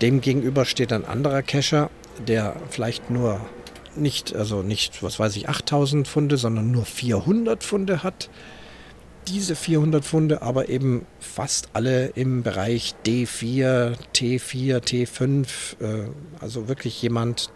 Demgegenüber 0.00 0.64
steht 0.64 0.92
ein 0.92 1.04
anderer 1.04 1.42
Cacher, 1.42 1.90
der 2.26 2.56
vielleicht 2.70 3.10
nur 3.10 3.40
nicht, 3.96 4.34
also 4.34 4.62
nicht, 4.62 5.02
was 5.02 5.18
weiß 5.18 5.36
ich, 5.36 5.48
8000 5.48 6.06
Funde, 6.06 6.36
sondern 6.36 6.70
nur 6.70 6.84
400 6.84 7.62
Funde 7.62 8.02
hat. 8.02 8.30
Diese 9.28 9.54
400 9.54 10.04
Funde 10.04 10.42
aber 10.42 10.68
eben 10.68 11.06
fast 11.18 11.70
alle 11.74 12.06
im 12.08 12.42
Bereich 12.42 12.94
D4, 13.06 13.96
T4, 14.14 14.78
T5, 14.78 15.46
äh, 15.80 16.10
also 16.40 16.68
wirklich 16.68 17.00
jemand, 17.02 17.50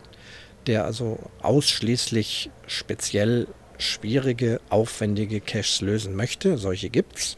der 0.66 0.84
also 0.84 1.18
ausschließlich 1.42 2.50
speziell 2.66 3.48
schwierige, 3.78 4.60
aufwendige 4.70 5.40
Caches 5.40 5.80
lösen 5.80 6.14
möchte. 6.14 6.58
Solche 6.58 6.90
gibt's. 6.90 7.36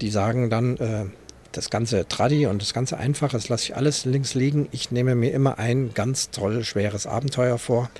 Die 0.00 0.10
sagen 0.10 0.48
dann, 0.48 0.76
äh, 0.76 1.06
das 1.52 1.70
ganze 1.70 2.06
Tradi 2.06 2.46
und 2.46 2.62
das 2.62 2.72
ganze 2.74 2.96
Einfache, 2.96 3.32
das 3.32 3.48
lasse 3.48 3.64
ich 3.64 3.76
alles 3.76 4.04
links 4.04 4.34
liegen. 4.34 4.68
Ich 4.70 4.90
nehme 4.90 5.14
mir 5.14 5.32
immer 5.32 5.58
ein 5.58 5.92
ganz 5.94 6.30
toll 6.30 6.64
schweres 6.64 7.06
Abenteuer 7.06 7.58
vor. 7.58 7.90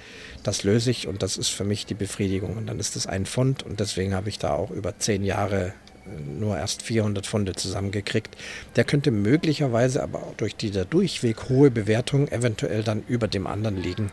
Das 0.43 0.63
löse 0.63 0.91
ich 0.91 1.09
und 1.09 1.23
das 1.23 1.37
ist 1.37 1.49
für 1.49 1.65
mich 1.65 1.87
die 1.87 1.95
Befriedigung. 1.95 2.57
Und 2.57 2.67
dann 2.67 2.79
ist 2.79 2.97
es 2.97 3.07
ein 3.07 3.27
Pfund 3.27 3.63
und 3.63 3.81
deswegen 3.81 4.15
habe 4.15 4.29
ich 4.29 4.39
da 4.39 4.55
auch 4.55 4.71
über 4.71 4.99
zehn 4.99 5.25
Jahre 5.25 5.75
äh, 6.07 6.21
nur 6.39 6.57
erst 6.57 6.83
400 6.83 7.27
Funde 7.27 7.55
zusammengekriegt. 7.55 8.37
Der 8.77 8.85
könnte 8.85 9.11
möglicherweise 9.11 10.03
aber 10.03 10.21
auch 10.21 10.35
durch 10.37 10.55
die 10.57 10.71
der 10.71 10.85
durchweg 10.85 11.49
hohe 11.49 11.71
Bewertung 11.71 12.29
eventuell 12.29 12.85
dann 12.85 13.03
über 13.09 13.27
dem 13.29 13.47
anderen 13.47 13.77
liegen, 13.77 14.13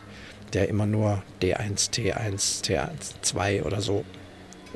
der 0.52 0.68
immer 0.68 0.86
nur 0.86 1.22
D1, 1.40 1.92
T1, 1.92 2.64
T2 2.64 3.62
oder 3.62 3.80
so 3.80 4.04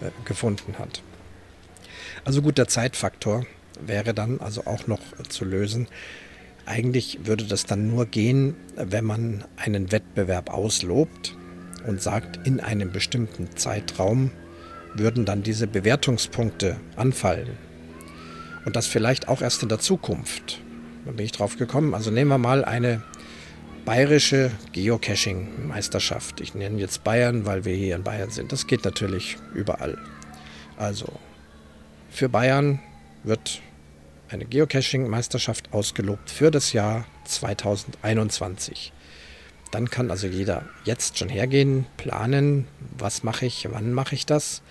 äh, 0.01 0.11
gefunden 0.25 0.79
hat. 0.79 1.03
Also 2.25 2.41
gut, 2.41 2.59
der 2.59 2.69
Zeitfaktor 2.69 3.45
wäre 3.87 4.15
dann 4.15 4.41
also 4.41 4.67
auch 4.67 4.87
noch 4.87 5.01
zu 5.29 5.45
lösen. 5.45 5.89
Eigentlich 6.67 7.21
würde 7.25 7.45
das 7.45 7.65
dann 7.65 7.89
nur 7.89 8.07
gehen, 8.07 8.55
wenn 8.77 9.05
man 9.05 9.45
einen 9.57 9.91
Wettbewerb 9.91 10.51
auslobt 10.51 11.37
und 11.87 12.01
sagt, 12.01 12.47
in 12.47 12.61
einem 12.61 12.93
bestimmten 12.93 13.57
Zeitraum 13.57 14.31
würden 14.95 15.25
dann 15.25 15.43
diese 15.43 15.67
Bewertungspunkte 15.67 16.77
anfallen. 16.97 17.51
Und 18.65 18.77
das 18.77 18.87
vielleicht 18.87 19.29
auch 19.29 19.43
erst 19.43 19.63
in 19.63 19.69
der 19.69 19.81
Zukunft. 19.81 20.61
Da 21.05 21.11
bin 21.11 21.25
ich 21.25 21.33
drauf 21.33 21.57
gekommen. 21.57 21.95
Also 21.95 22.11
nehmen 22.11 22.31
wir 22.31 22.39
mal 22.39 22.65
eine 22.65 23.03
bayerische 23.85 24.53
Geocaching-Meisterschaft. 24.73 26.41
Ich 26.41 26.55
nenne 26.55 26.79
jetzt 26.79 27.03
Bayern, 27.03 27.45
weil 27.45 27.65
wir 27.65 27.75
hier 27.75 27.97
in 27.97 28.05
Bayern 28.05 28.31
sind. 28.31 28.53
Das 28.53 28.69
geht 28.69 28.85
natürlich 28.85 29.37
überall. 29.55 29.99
Also 30.77 31.07
für 32.11 32.29
Bayern 32.29 32.81
wird 33.25 33.61
eine 34.33 34.47
Geocaching-Meisterschaft 34.47 35.73
ausgelobt 35.73 36.31
für 36.31 36.51
das 36.51 36.73
Jahr 36.73 37.07
2021. 37.25 38.93
Dann 39.71 39.89
kann 39.91 40.11
also 40.11 40.27
jeder 40.27 40.65
jetzt 40.85 41.19
schon 41.19 41.29
hergehen, 41.29 41.87
planen, 41.97 42.67
was 42.99 43.23
mache 43.23 43.47
ich, 43.47 43.69
wann 43.71 43.93
mache 43.93 44.15
ich 44.15 44.27
das. 44.27 44.63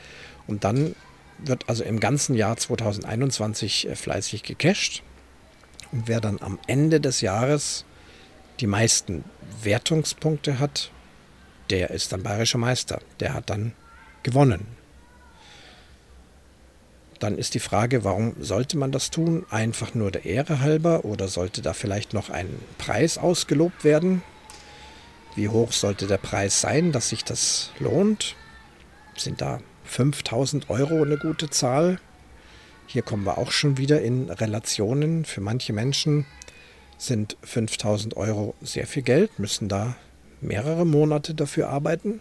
Und 0.47 0.63
dann 0.63 0.95
wird 1.37 1.69
also 1.69 1.83
im 1.83 1.99
ganzen 1.99 2.35
Jahr 2.35 2.57
2021 2.57 3.89
äh, 3.89 3.95
fleißig 3.95 4.43
gecached. 4.43 5.03
Und 5.91 6.07
wer 6.07 6.21
dann 6.21 6.39
am 6.41 6.59
Ende 6.67 6.99
des 6.99 7.21
Jahres 7.21 7.85
die 8.59 8.67
meisten 8.67 9.23
Wertungspunkte 9.63 10.59
hat, 10.59 10.91
der 11.69 11.89
ist 11.91 12.11
dann 12.11 12.23
bayerischer 12.23 12.57
Meister. 12.57 13.01
Der 13.19 13.33
hat 13.33 13.49
dann 13.49 13.73
gewonnen. 14.23 14.80
Dann 17.21 17.37
ist 17.37 17.53
die 17.53 17.59
Frage, 17.59 18.03
warum 18.03 18.33
sollte 18.39 18.79
man 18.79 18.91
das 18.91 19.11
tun? 19.11 19.45
Einfach 19.51 19.93
nur 19.93 20.09
der 20.09 20.25
Ehre 20.25 20.59
halber 20.59 21.05
oder 21.05 21.27
sollte 21.27 21.61
da 21.61 21.73
vielleicht 21.73 22.15
noch 22.15 22.31
ein 22.31 22.49
Preis 22.79 23.19
ausgelobt 23.19 23.83
werden? 23.83 24.23
Wie 25.35 25.47
hoch 25.47 25.71
sollte 25.71 26.07
der 26.07 26.17
Preis 26.17 26.61
sein, 26.61 26.91
dass 26.91 27.09
sich 27.09 27.23
das 27.23 27.69
lohnt? 27.77 28.35
Sind 29.15 29.39
da 29.39 29.59
5000 29.83 30.71
Euro 30.71 31.03
eine 31.03 31.19
gute 31.19 31.51
Zahl? 31.51 31.99
Hier 32.87 33.03
kommen 33.03 33.23
wir 33.23 33.37
auch 33.37 33.51
schon 33.51 33.77
wieder 33.77 34.01
in 34.01 34.31
Relationen. 34.31 35.23
Für 35.23 35.41
manche 35.41 35.73
Menschen 35.73 36.25
sind 36.97 37.37
5000 37.43 38.17
Euro 38.17 38.55
sehr 38.61 38.87
viel 38.87 39.03
Geld, 39.03 39.37
müssen 39.37 39.69
da 39.69 39.95
mehrere 40.41 40.87
Monate 40.87 41.35
dafür 41.35 41.69
arbeiten. 41.69 42.19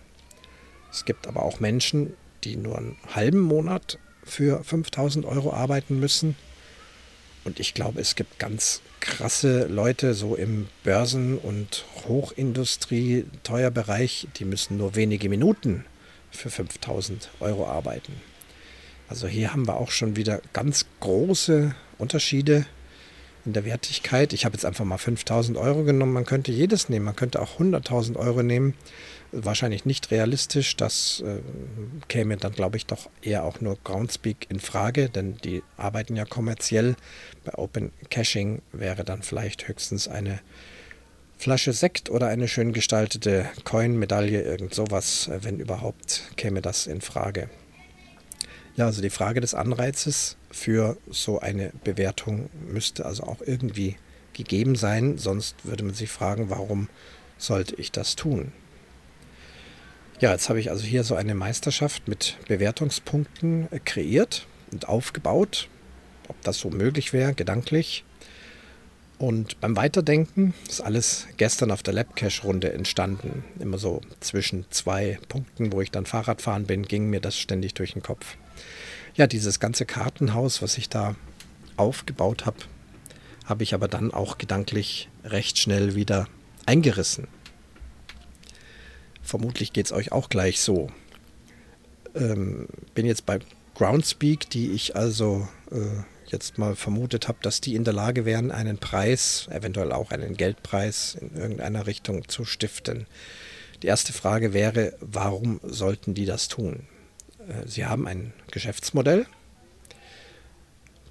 Es 0.93 1.07
gibt 1.07 1.27
aber 1.27 1.43
auch 1.43 1.59
Menschen, 1.59 2.13
die 2.45 2.59
nur 2.59 2.77
einen 2.77 2.99
halben 3.15 3.41
Monat 3.41 3.99
für 4.25 4.65
5000 4.65 5.27
Euro 5.27 5.53
arbeiten 5.53 6.01
müssen. 6.01 6.35
Und 7.45 7.61
ich 7.61 7.75
glaube, 7.75 8.01
es 8.01 8.17
gibt 8.17 8.39
ganz 8.39 8.81
krasse 9.01 9.67
Leute 9.67 10.15
so 10.15 10.37
im 10.37 10.69
Börsen- 10.85 11.37
und 11.39 11.85
Hochindustrie-Teuerbereich, 12.07 14.29
die 14.37 14.45
müssen 14.45 14.77
nur 14.77 14.95
wenige 14.95 15.29
Minuten 15.29 15.85
für 16.31 16.51
5000 16.51 17.31
Euro 17.41 17.67
arbeiten. 17.67 18.13
Also 19.09 19.27
hier 19.27 19.53
haben 19.53 19.67
wir 19.67 19.79
auch 19.79 19.91
schon 19.91 20.15
wieder 20.17 20.41
ganz 20.53 20.87
große 21.01 21.75
Unterschiede 21.99 22.67
in 23.47 23.53
der 23.53 23.65
Wertigkeit. 23.65 24.33
Ich 24.33 24.45
habe 24.45 24.55
jetzt 24.55 24.65
einfach 24.65 24.85
mal 24.85 24.99
5000 24.99 25.57
Euro 25.57 25.85
genommen. 25.85 26.13
Man 26.13 26.25
könnte 26.25 26.53
jedes 26.53 26.89
nehmen. 26.89 27.05
Man 27.05 27.17
könnte 27.17 27.41
auch 27.41 27.59
100.000 27.59 28.17
Euro 28.17 28.43
nehmen. 28.43 28.75
Wahrscheinlich 29.33 29.85
nicht 29.85 30.11
realistisch. 30.11 30.77
Das 30.77 31.23
äh, 31.25 31.41
käme 32.09 32.37
dann, 32.37 32.53
glaube 32.53 32.77
ich, 32.77 32.87
doch 32.87 33.09
eher 33.23 33.45
auch 33.45 33.61
nur 33.61 33.79
Groundspeak 33.85 34.47
in 34.49 34.61
Frage, 34.61 35.09
denn 35.09 35.37
die 35.39 35.63
arbeiten 35.77 36.17
ja 36.17 36.25
kommerziell. 36.25 36.97
Bei 37.45 37.55
Open 37.55 37.93
Caching 38.11 38.61
wäre 38.73 39.05
dann 39.05 39.23
vielleicht 39.23 39.69
höchstens 39.69 40.09
eine 40.09 40.41
Flasche 41.39 41.73
Sekt 41.73 42.11
oder 42.11 42.27
eine 42.27 42.49
schön 42.49 42.75
gestaltete 42.75 43.47
Coin-Medaille, 43.65 44.43
irgend 44.43 44.75
sowas, 44.75 45.29
äh, 45.29 45.43
wenn 45.43 45.59
überhaupt, 45.59 46.25
käme 46.37 46.61
das 46.61 46.87
in 46.87 47.01
Frage. 47.01 47.49
Ja, 48.77 48.87
also 48.87 49.01
die 49.01 49.11
Frage 49.11 49.41
des 49.41 49.55
Anreizes 49.55 50.37
für 50.51 50.97
so 51.09 51.41
eine 51.41 51.73
Bewertung 51.85 52.51
müsste 52.67 53.07
also 53.07 53.25
auch 53.25 53.41
irgendwie 53.45 53.97
gegeben 54.33 54.77
sein, 54.77 55.19
sonst 55.19 55.57
würde 55.65 55.85
man 55.85 55.95
sich 55.95 56.11
fragen, 56.11 56.51
warum 56.51 56.89
sollte 57.39 57.77
ich 57.77 57.93
das 57.93 58.17
tun? 58.17 58.53
Ja, 60.21 60.33
jetzt 60.33 60.49
habe 60.49 60.61
ich 60.61 60.71
also 60.71 60.85
hier 60.85 61.03
so 61.03 61.15
eine 61.15 61.35
Meisterschaft 61.35 62.07
mit 62.07 62.37
Bewertungspunkten 62.47 63.69
kreiert 63.85 64.47
und 64.71 64.89
aufgebaut, 64.89 65.69
ob 66.29 66.41
das 66.43 66.59
so 66.59 66.71
möglich 66.71 67.13
wäre, 67.13 67.33
gedanklich. 67.33 68.05
Und 69.21 69.61
beim 69.61 69.77
Weiterdenken 69.77 70.55
ist 70.69 70.81
alles 70.81 71.29
gestern 71.37 71.71
auf 71.71 71.85
der 71.85 71.95
Labcache-Runde 71.95 72.73
entstanden. 72.73 73.45
Immer 73.61 73.79
so 73.79 74.01
zwischen 74.19 74.65
zwei 74.71 75.21
Punkten, 75.29 75.73
wo 75.73 75.81
ich 75.81 75.93
dann 75.93 76.07
Fahrrad 76.07 76.43
fahren 76.43 76.65
bin, 76.65 76.83
ging 76.83 77.09
mir 77.09 77.21
das 77.21 77.39
ständig 77.39 77.75
durch 77.75 77.93
den 77.93 78.03
Kopf 78.03 78.37
ja, 79.15 79.27
dieses 79.27 79.61
ganze 79.61 79.87
Kartenhaus, 79.87 80.63
was 80.63 80.79
ich 80.79 80.89
da 80.89 81.15
aufgebaut 81.77 82.47
habe, 82.47 82.59
habe 83.45 83.63
ich 83.63 83.75
aber 83.75 83.89
dann 83.89 84.13
auch 84.13 84.39
gedanklich 84.39 85.09
recht 85.25 85.59
schnell 85.59 85.95
wieder 85.95 86.29
eingerissen. 86.67 87.29
Vermutlich 89.23 89.73
geht 89.73 89.87
es 89.87 89.93
euch 89.93 90.13
auch 90.13 90.29
gleich 90.29 90.61
so. 90.61 90.91
Ähm, 92.15 92.69
bin 92.95 93.07
jetzt 93.07 93.27
bei 93.27 93.39
Groundspeak, 93.75 94.51
die 94.51 94.73
ich 94.73 94.97
also 94.97 95.49
äh, 95.71 96.03
jetzt 96.33 96.59
mal 96.59 96.77
vermutet 96.77 97.29
habe, 97.29 97.39
dass 97.43 97.61
die 97.61 97.75
in 97.75 97.85
der 97.85 97.93
Lage 97.93 98.25
wären, 98.25 98.51
einen 98.51 98.79
Preis, 98.79 99.49
eventuell 99.51 99.93
auch 99.93 100.11
einen 100.11 100.37
Geldpreis 100.37 101.17
in 101.21 101.37
irgendeiner 101.37 101.87
Richtung 101.87 102.29
zu 102.29 102.45
stiften. 102.45 103.07
Die 103.83 103.87
erste 103.87 104.13
Frage 104.13 104.53
wäre, 104.53 104.95
warum 105.01 105.61
sollten 105.63 106.15
die 106.15 106.27
das 106.27 106.49
tun? 106.49 106.87
Äh, 107.49 107.67
sie 107.67 107.87
haben 107.87 108.07
ein 108.07 108.33
Geschäftsmodell, 108.51 109.27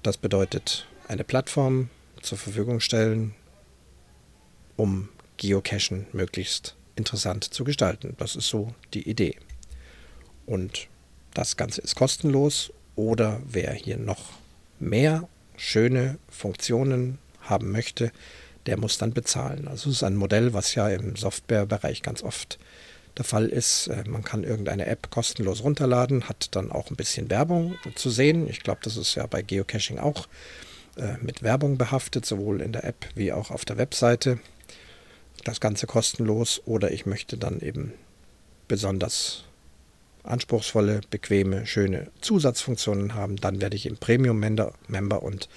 Das 0.02 0.16
bedeutet 0.16 0.86
eine 1.08 1.24
Plattform 1.24 1.90
zur 2.22 2.38
Verfügung 2.38 2.80
stellen, 2.80 3.34
um 4.76 5.10
Geocachen 5.36 6.06
möglichst 6.12 6.74
interessant 6.96 7.44
zu 7.44 7.64
gestalten. 7.64 8.14
Das 8.18 8.34
ist 8.34 8.48
so 8.48 8.74
die 8.94 9.08
Idee. 9.08 9.36
Und 10.46 10.88
das 11.34 11.58
Ganze 11.58 11.82
ist 11.82 11.96
kostenlos 11.96 12.72
oder 12.96 13.42
wer 13.46 13.74
hier 13.74 13.98
noch 13.98 14.32
mehr 14.80 15.28
schöne 15.56 16.18
Funktionen 16.28 17.18
haben 17.42 17.70
möchte, 17.70 18.12
der 18.66 18.76
muss 18.76 18.98
dann 18.98 19.12
bezahlen. 19.12 19.68
Also 19.68 19.90
es 19.90 19.96
ist 19.96 20.02
ein 20.02 20.16
Modell, 20.16 20.52
was 20.52 20.74
ja 20.74 20.88
im 20.88 21.16
Softwarebereich 21.16 22.02
ganz 22.02 22.22
oft 22.22 22.58
der 23.16 23.24
Fall 23.24 23.46
ist. 23.46 23.88
Äh, 23.88 24.04
man 24.06 24.24
kann 24.24 24.44
irgendeine 24.44 24.86
App 24.86 25.10
kostenlos 25.10 25.62
runterladen, 25.62 26.28
hat 26.28 26.54
dann 26.54 26.70
auch 26.70 26.90
ein 26.90 26.96
bisschen 26.96 27.30
Werbung 27.30 27.76
zu 27.94 28.10
sehen. 28.10 28.48
Ich 28.48 28.60
glaube, 28.60 28.80
das 28.82 28.96
ist 28.96 29.14
ja 29.14 29.26
bei 29.26 29.42
Geocaching 29.42 29.98
auch 29.98 30.28
äh, 30.96 31.16
mit 31.20 31.42
Werbung 31.42 31.78
behaftet, 31.78 32.26
sowohl 32.26 32.60
in 32.60 32.72
der 32.72 32.84
App 32.84 33.06
wie 33.14 33.32
auch 33.32 33.50
auf 33.50 33.64
der 33.64 33.78
Webseite. 33.78 34.38
Das 35.44 35.60
Ganze 35.60 35.86
kostenlos 35.86 36.60
oder 36.66 36.90
ich 36.90 37.06
möchte 37.06 37.38
dann 37.38 37.60
eben 37.60 37.94
besonders 38.68 39.44
anspruchsvolle, 40.22 41.00
bequeme, 41.10 41.66
schöne 41.66 42.10
Zusatzfunktionen 42.20 43.14
haben, 43.14 43.36
dann 43.36 43.60
werde 43.60 43.76
ich 43.76 43.86
im 43.86 43.96
Premium-Member 43.96 45.22
und 45.22 45.48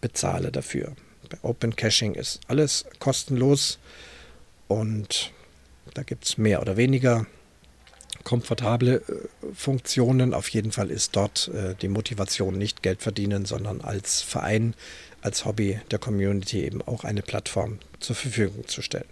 bezahle 0.00 0.50
dafür. 0.50 0.94
Bei 1.28 1.38
Open 1.42 1.76
Caching 1.76 2.14
ist 2.14 2.40
alles 2.48 2.84
kostenlos 2.98 3.78
und 4.68 5.32
da 5.94 6.02
gibt 6.02 6.24
es 6.24 6.38
mehr 6.38 6.60
oder 6.60 6.76
weniger 6.76 7.26
komfortable 8.24 8.96
äh, 8.96 9.54
Funktionen. 9.54 10.34
Auf 10.34 10.48
jeden 10.48 10.72
Fall 10.72 10.90
ist 10.90 11.16
dort 11.16 11.48
äh, 11.48 11.74
die 11.80 11.88
Motivation 11.88 12.58
nicht 12.58 12.82
Geld 12.82 13.02
verdienen, 13.02 13.44
sondern 13.44 13.80
als 13.80 14.22
Verein, 14.22 14.74
als 15.22 15.44
Hobby 15.44 15.80
der 15.90 15.98
Community 15.98 16.64
eben 16.64 16.82
auch 16.82 17.04
eine 17.04 17.22
Plattform 17.22 17.78
zur 17.98 18.16
Verfügung 18.16 18.66
zu 18.66 18.82
stellen. 18.82 19.08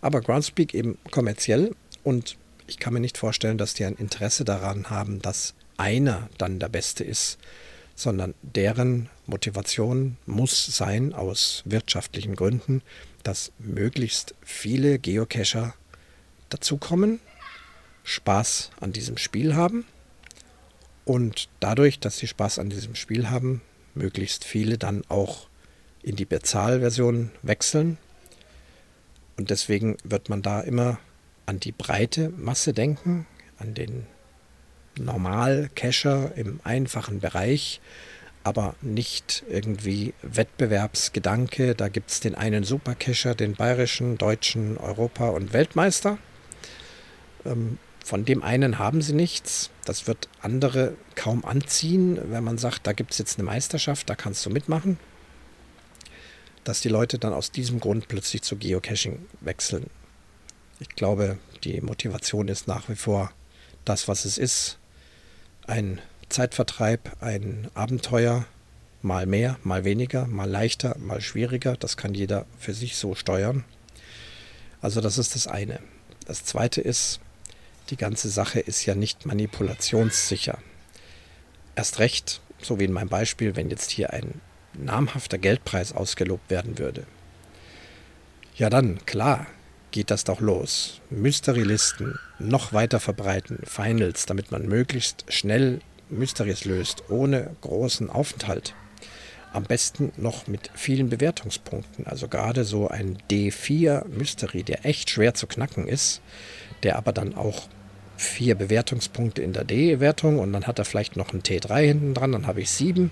Aber 0.00 0.20
Groundspeak 0.20 0.74
eben 0.74 0.98
kommerziell 1.10 1.74
und 2.04 2.36
ich 2.68 2.78
kann 2.78 2.92
mir 2.92 3.00
nicht 3.00 3.18
vorstellen, 3.18 3.58
dass 3.58 3.74
die 3.74 3.84
ein 3.84 3.96
Interesse 3.96 4.44
daran 4.44 4.90
haben, 4.90 5.20
dass 5.20 5.54
einer 5.76 6.28
dann 6.38 6.58
der 6.58 6.68
Beste 6.68 7.02
ist, 7.02 7.38
sondern 7.94 8.34
deren 8.42 9.08
Motivation 9.26 10.16
muss 10.26 10.66
sein, 10.66 11.14
aus 11.14 11.62
wirtschaftlichen 11.64 12.36
Gründen, 12.36 12.82
dass 13.24 13.52
möglichst 13.58 14.34
viele 14.42 14.98
Geocacher 14.98 15.74
dazukommen, 16.50 17.20
Spaß 18.04 18.70
an 18.80 18.92
diesem 18.92 19.16
Spiel 19.18 19.54
haben 19.54 19.84
und 21.04 21.48
dadurch, 21.60 21.98
dass 21.98 22.18
sie 22.18 22.26
Spaß 22.26 22.58
an 22.58 22.70
diesem 22.70 22.94
Spiel 22.94 23.30
haben, 23.30 23.62
möglichst 23.94 24.44
viele 24.44 24.78
dann 24.78 25.02
auch 25.08 25.48
in 26.02 26.16
die 26.16 26.24
Bezahlversion 26.24 27.30
wechseln. 27.42 27.98
Und 29.36 29.50
deswegen 29.50 29.96
wird 30.04 30.28
man 30.28 30.42
da 30.42 30.60
immer 30.60 30.98
an 31.48 31.58
die 31.60 31.72
breite 31.72 32.28
Masse 32.36 32.74
denken, 32.74 33.26
an 33.56 33.72
den 33.72 34.06
Normal-Cacher 34.98 36.32
im 36.36 36.60
einfachen 36.62 37.20
Bereich, 37.20 37.80
aber 38.44 38.74
nicht 38.82 39.44
irgendwie 39.48 40.12
Wettbewerbsgedanke. 40.20 41.74
Da 41.74 41.88
gibt 41.88 42.10
es 42.10 42.20
den 42.20 42.34
einen 42.34 42.64
Supercacher, 42.64 43.34
den 43.34 43.54
bayerischen, 43.54 44.18
deutschen, 44.18 44.76
Europa- 44.76 45.30
und 45.30 45.54
Weltmeister. 45.54 46.18
Ähm, 47.46 47.78
von 48.04 48.26
dem 48.26 48.42
einen 48.42 48.78
haben 48.78 49.00
sie 49.00 49.14
nichts. 49.14 49.70
Das 49.86 50.06
wird 50.06 50.28
andere 50.42 50.96
kaum 51.14 51.46
anziehen, 51.46 52.18
wenn 52.30 52.44
man 52.44 52.58
sagt, 52.58 52.86
da 52.86 52.92
gibt 52.92 53.12
es 53.12 53.18
jetzt 53.18 53.38
eine 53.38 53.46
Meisterschaft, 53.46 54.10
da 54.10 54.14
kannst 54.14 54.44
du 54.44 54.50
mitmachen. 54.50 54.98
Dass 56.64 56.82
die 56.82 56.90
Leute 56.90 57.18
dann 57.18 57.32
aus 57.32 57.52
diesem 57.52 57.80
Grund 57.80 58.08
plötzlich 58.08 58.42
zu 58.42 58.56
Geocaching 58.56 59.24
wechseln. 59.40 59.88
Ich 60.80 60.90
glaube, 60.90 61.38
die 61.64 61.80
Motivation 61.80 62.48
ist 62.48 62.68
nach 62.68 62.88
wie 62.88 62.94
vor 62.94 63.32
das, 63.84 64.06
was 64.06 64.24
es 64.24 64.38
ist. 64.38 64.78
Ein 65.66 66.00
Zeitvertreib, 66.28 67.16
ein 67.20 67.68
Abenteuer, 67.74 68.46
mal 69.02 69.26
mehr, 69.26 69.58
mal 69.64 69.84
weniger, 69.84 70.26
mal 70.26 70.48
leichter, 70.48 70.96
mal 70.98 71.20
schwieriger. 71.20 71.76
Das 71.76 71.96
kann 71.96 72.14
jeder 72.14 72.46
für 72.58 72.74
sich 72.74 72.96
so 72.96 73.14
steuern. 73.14 73.64
Also 74.80 75.00
das 75.00 75.18
ist 75.18 75.34
das 75.34 75.48
eine. 75.48 75.80
Das 76.26 76.44
zweite 76.44 76.80
ist, 76.80 77.20
die 77.90 77.96
ganze 77.96 78.28
Sache 78.28 78.60
ist 78.60 78.84
ja 78.86 78.94
nicht 78.94 79.26
manipulationssicher. 79.26 80.58
Erst 81.74 81.98
recht, 81.98 82.40
so 82.60 82.78
wie 82.78 82.84
in 82.84 82.92
meinem 82.92 83.08
Beispiel, 83.08 83.56
wenn 83.56 83.70
jetzt 83.70 83.90
hier 83.90 84.12
ein 84.12 84.40
namhafter 84.74 85.38
Geldpreis 85.38 85.92
ausgelobt 85.92 86.50
werden 86.50 86.78
würde. 86.78 87.04
Ja 88.56 88.70
dann, 88.70 89.04
klar, 89.06 89.46
geht 89.90 90.10
das 90.10 90.24
doch 90.24 90.40
los. 90.40 91.00
Mystery-Listen 91.10 92.18
noch 92.38 92.72
weiter 92.72 93.00
verbreiten, 93.00 93.58
Finals, 93.64 94.26
damit 94.26 94.50
man 94.50 94.66
möglichst 94.66 95.24
schnell 95.32 95.80
Mysteries 96.10 96.64
löst, 96.64 97.10
ohne 97.10 97.50
großen 97.60 98.10
Aufenthalt. 98.10 98.74
Am 99.52 99.64
besten 99.64 100.12
noch 100.16 100.46
mit 100.46 100.70
vielen 100.74 101.08
Bewertungspunkten. 101.08 102.06
Also 102.06 102.28
gerade 102.28 102.64
so 102.64 102.88
ein 102.88 103.18
D4 103.30 104.06
Mystery, 104.08 104.62
der 104.62 104.84
echt 104.84 105.10
schwer 105.10 105.34
zu 105.34 105.46
knacken 105.46 105.88
ist, 105.88 106.20
der 106.82 106.96
aber 106.96 107.12
dann 107.12 107.34
auch 107.34 107.68
vier 108.16 108.56
Bewertungspunkte 108.56 109.42
in 109.42 109.52
der 109.52 109.64
D-Wertung 109.64 110.38
und 110.38 110.52
dann 110.52 110.66
hat 110.66 110.78
er 110.78 110.84
vielleicht 110.84 111.16
noch 111.16 111.32
ein 111.32 111.42
T3 111.42 111.86
hinten 111.86 112.14
dran, 112.14 112.32
dann 112.32 112.46
habe 112.46 112.60
ich 112.60 112.70
sieben. 112.70 113.10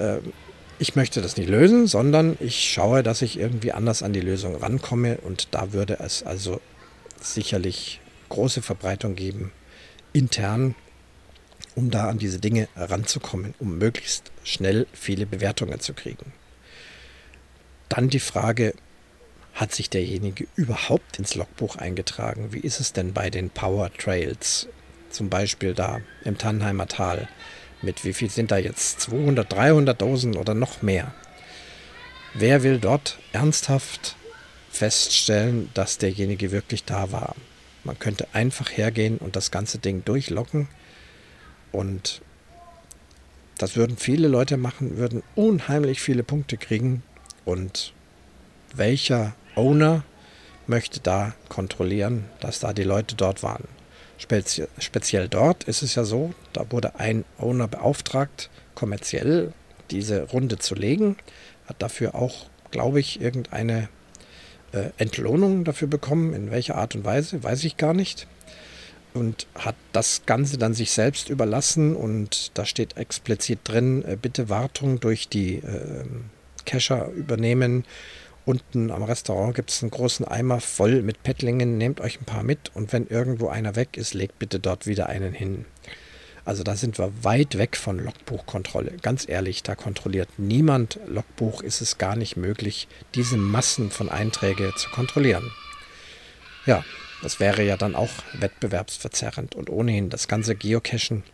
Ähm, 0.00 0.32
ich 0.78 0.96
möchte 0.96 1.22
das 1.22 1.36
nicht 1.36 1.48
lösen, 1.48 1.86
sondern 1.86 2.36
ich 2.40 2.70
schaue, 2.70 3.02
dass 3.02 3.22
ich 3.22 3.38
irgendwie 3.38 3.72
anders 3.72 4.02
an 4.02 4.12
die 4.12 4.20
Lösung 4.20 4.56
rankomme 4.56 5.18
und 5.18 5.48
da 5.52 5.72
würde 5.72 5.98
es 6.00 6.22
also 6.22 6.60
sicherlich 7.20 8.00
große 8.28 8.62
Verbreitung 8.62 9.14
geben, 9.14 9.52
intern, 10.12 10.74
um 11.74 11.90
da 11.90 12.08
an 12.08 12.18
diese 12.18 12.38
Dinge 12.38 12.68
ranzukommen, 12.76 13.54
um 13.58 13.78
möglichst 13.78 14.30
schnell 14.44 14.86
viele 14.92 15.26
Bewertungen 15.26 15.80
zu 15.80 15.94
kriegen. 15.94 16.32
Dann 17.88 18.08
die 18.08 18.20
Frage, 18.20 18.74
hat 19.54 19.74
sich 19.74 19.88
derjenige 19.88 20.46
überhaupt 20.54 21.18
ins 21.18 21.34
Logbuch 21.34 21.76
eingetragen? 21.76 22.52
Wie 22.52 22.60
ist 22.60 22.78
es 22.78 22.92
denn 22.92 23.14
bei 23.14 23.30
den 23.30 23.48
Power 23.48 23.90
Trails? 23.92 24.68
Zum 25.08 25.30
Beispiel 25.30 25.72
da 25.72 26.00
im 26.24 26.36
Tannheimer 26.36 26.88
Tal 26.88 27.26
mit 27.82 28.04
wie 28.04 28.12
viel 28.12 28.30
sind 28.30 28.50
da 28.50 28.58
jetzt? 28.58 29.00
200, 29.00 29.52
300 29.52 30.00
Dosen 30.00 30.36
oder 30.36 30.54
noch 30.54 30.82
mehr? 30.82 31.14
Wer 32.34 32.62
will 32.62 32.78
dort 32.78 33.18
ernsthaft 33.32 34.16
feststellen, 34.70 35.70
dass 35.74 35.98
derjenige 35.98 36.52
wirklich 36.52 36.84
da 36.84 37.12
war? 37.12 37.34
Man 37.84 37.98
könnte 37.98 38.28
einfach 38.32 38.70
hergehen 38.70 39.18
und 39.18 39.36
das 39.36 39.50
ganze 39.50 39.78
Ding 39.78 40.04
durchlocken 40.04 40.68
und 41.72 42.20
das 43.58 43.76
würden 43.76 43.96
viele 43.96 44.28
Leute 44.28 44.56
machen, 44.56 44.98
würden 44.98 45.22
unheimlich 45.34 46.00
viele 46.00 46.22
Punkte 46.22 46.56
kriegen 46.56 47.02
und 47.44 47.94
welcher 48.74 49.34
Owner 49.54 50.02
möchte 50.66 51.00
da 51.00 51.34
kontrollieren, 51.48 52.26
dass 52.40 52.58
da 52.58 52.72
die 52.72 52.82
Leute 52.82 53.14
dort 53.14 53.42
waren? 53.42 53.64
Spezie 54.18 54.66
speziell 54.78 55.28
dort 55.28 55.64
ist 55.64 55.82
es 55.82 55.94
ja 55.94 56.04
so, 56.04 56.32
da 56.52 56.70
wurde 56.70 56.98
ein 56.98 57.24
Owner 57.38 57.68
beauftragt, 57.68 58.50
kommerziell 58.74 59.52
diese 59.90 60.22
Runde 60.22 60.58
zu 60.58 60.74
legen, 60.74 61.16
hat 61.66 61.82
dafür 61.82 62.14
auch, 62.14 62.46
glaube 62.70 63.00
ich, 63.00 63.20
irgendeine 63.20 63.88
äh, 64.72 64.90
Entlohnung 64.98 65.64
dafür 65.64 65.88
bekommen. 65.88 66.34
In 66.34 66.50
welcher 66.50 66.76
Art 66.76 66.94
und 66.94 67.04
Weise, 67.04 67.42
weiß 67.42 67.64
ich 67.64 67.76
gar 67.76 67.94
nicht. 67.94 68.26
Und 69.14 69.46
hat 69.54 69.76
das 69.92 70.26
Ganze 70.26 70.58
dann 70.58 70.74
sich 70.74 70.90
selbst 70.90 71.30
überlassen 71.30 71.96
und 71.96 72.50
da 72.58 72.66
steht 72.66 72.96
explizit 72.96 73.60
drin, 73.64 74.04
äh, 74.04 74.16
bitte 74.20 74.48
Wartung 74.48 75.00
durch 75.00 75.28
die 75.28 75.56
äh, 75.56 76.04
Cacher 76.66 77.10
übernehmen 77.12 77.84
Unten 78.46 78.92
am 78.92 79.02
Restaurant 79.02 79.56
gibt 79.56 79.72
es 79.72 79.82
einen 79.82 79.90
großen 79.90 80.24
Eimer 80.24 80.60
voll 80.60 81.02
mit 81.02 81.24
Pettlingen. 81.24 81.78
Nehmt 81.78 82.00
euch 82.00 82.20
ein 82.20 82.24
paar 82.24 82.44
mit 82.44 82.70
und 82.74 82.92
wenn 82.92 83.08
irgendwo 83.08 83.48
einer 83.48 83.74
weg 83.74 83.96
ist, 83.96 84.14
legt 84.14 84.38
bitte 84.38 84.60
dort 84.60 84.86
wieder 84.86 85.08
einen 85.08 85.32
hin. 85.32 85.64
Also 86.44 86.62
da 86.62 86.76
sind 86.76 86.96
wir 86.96 87.12
weit 87.24 87.58
weg 87.58 87.76
von 87.76 87.98
Logbuchkontrolle. 87.98 88.98
Ganz 89.02 89.28
ehrlich, 89.28 89.64
da 89.64 89.74
kontrolliert 89.74 90.28
niemand 90.36 91.00
Logbuch. 91.08 91.60
Ist 91.60 91.80
es 91.80 91.98
gar 91.98 92.14
nicht 92.14 92.36
möglich, 92.36 92.86
diese 93.16 93.36
Massen 93.36 93.90
von 93.90 94.08
Einträgen 94.08 94.72
zu 94.76 94.90
kontrollieren. 94.90 95.50
Ja, 96.66 96.84
das 97.24 97.40
wäre 97.40 97.64
ja 97.64 97.76
dann 97.76 97.96
auch 97.96 98.12
wettbewerbsverzerrend. 98.34 99.56
Und 99.56 99.70
ohnehin 99.70 100.08
das 100.08 100.28
ganze 100.28 100.54
Geocachen 100.54 101.24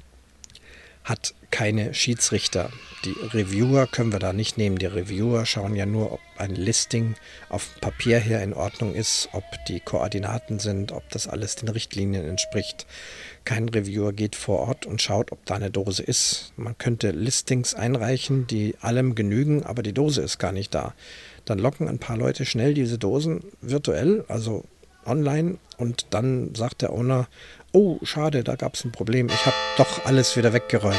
hat 1.05 1.35
keine 1.51 1.93
Schiedsrichter. 1.95 2.71
Die 3.05 3.15
Reviewer 3.37 3.87
können 3.87 4.13
wir 4.13 4.21
da 4.21 4.33
nicht 4.33 4.57
nehmen. 4.57 4.79
Die 4.79 4.87
Reviewer 4.87 5.45
schauen 5.45 5.75
ja 5.75 5.87
nur, 5.87 6.13
ob 6.13 6.21
ein 6.39 6.55
Listing 6.55 7.15
auf 7.49 7.69
Papier 7.81 8.19
her 8.19 8.43
in 8.43 8.55
Ordnung 8.55 8.95
ist, 8.95 9.29
ob 9.33 9.45
die 9.69 9.81
Koordinaten 9.81 10.59
sind, 10.61 10.93
ob 10.93 11.09
das 11.11 11.27
alles 11.29 11.57
den 11.57 11.69
Richtlinien 11.69 12.27
entspricht. 12.27 12.87
Kein 13.45 13.69
Reviewer 13.69 14.13
geht 14.13 14.37
vor 14.37 14.61
Ort 14.61 14.87
und 14.87 15.03
schaut, 15.03 15.33
ob 15.33 15.45
da 15.45 15.57
eine 15.57 15.71
Dose 15.71 16.03
ist. 16.03 16.53
Man 16.57 16.79
könnte 16.79 17.11
Listings 17.11 17.75
einreichen, 17.75 18.47
die 18.47 18.77
allem 18.81 19.15
genügen, 19.15 19.65
aber 19.65 19.83
die 19.83 19.93
Dose 19.93 20.23
ist 20.23 20.39
gar 20.39 20.53
nicht 20.53 20.75
da. 20.75 20.95
Dann 21.45 21.59
locken 21.59 21.89
ein 21.89 21.99
paar 21.99 22.17
Leute 22.17 22.45
schnell 22.47 22.73
diese 22.73 22.99
Dosen 22.99 23.43
virtuell, 23.61 24.25
also 24.29 24.65
online, 25.07 25.59
und 25.79 26.07
dann 26.11 26.55
sagt 26.55 26.83
der 26.83 26.93
Owner, 26.93 27.29
oh, 27.73 27.99
schade, 28.03 28.45
da 28.45 28.55
gab 28.55 28.75
es 28.75 28.85
ein 28.85 28.93
Problem, 28.93 29.27
ich 29.27 29.47
habe 29.47 29.57
doch 29.77 30.05
alles 30.05 30.37
wieder 30.37 30.53
weggeräumt. 30.53 30.97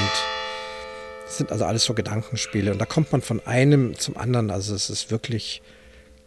Das 1.25 1.37
sind 1.37 1.51
also 1.51 1.65
alles 1.65 1.85
so 1.85 1.93
Gedankenspiele 1.93 2.71
und 2.71 2.79
da 2.79 2.85
kommt 2.85 3.11
man 3.11 3.21
von 3.21 3.39
einem 3.47 3.97
zum 3.97 4.17
anderen. 4.17 4.51
Also 4.51 4.75
es 4.75 4.89
ist 4.89 5.09
wirklich, 5.09 5.61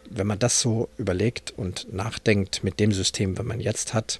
wenn 0.09 0.27
man 0.27 0.39
das 0.39 0.59
so 0.59 0.89
überlegt 0.97 1.53
und 1.55 1.93
nachdenkt 1.93 2.63
mit 2.63 2.79
dem 2.79 2.91
System, 2.91 3.37
wenn 3.37 3.45
man 3.45 3.59
jetzt 3.59 3.93
hat, 3.93 4.19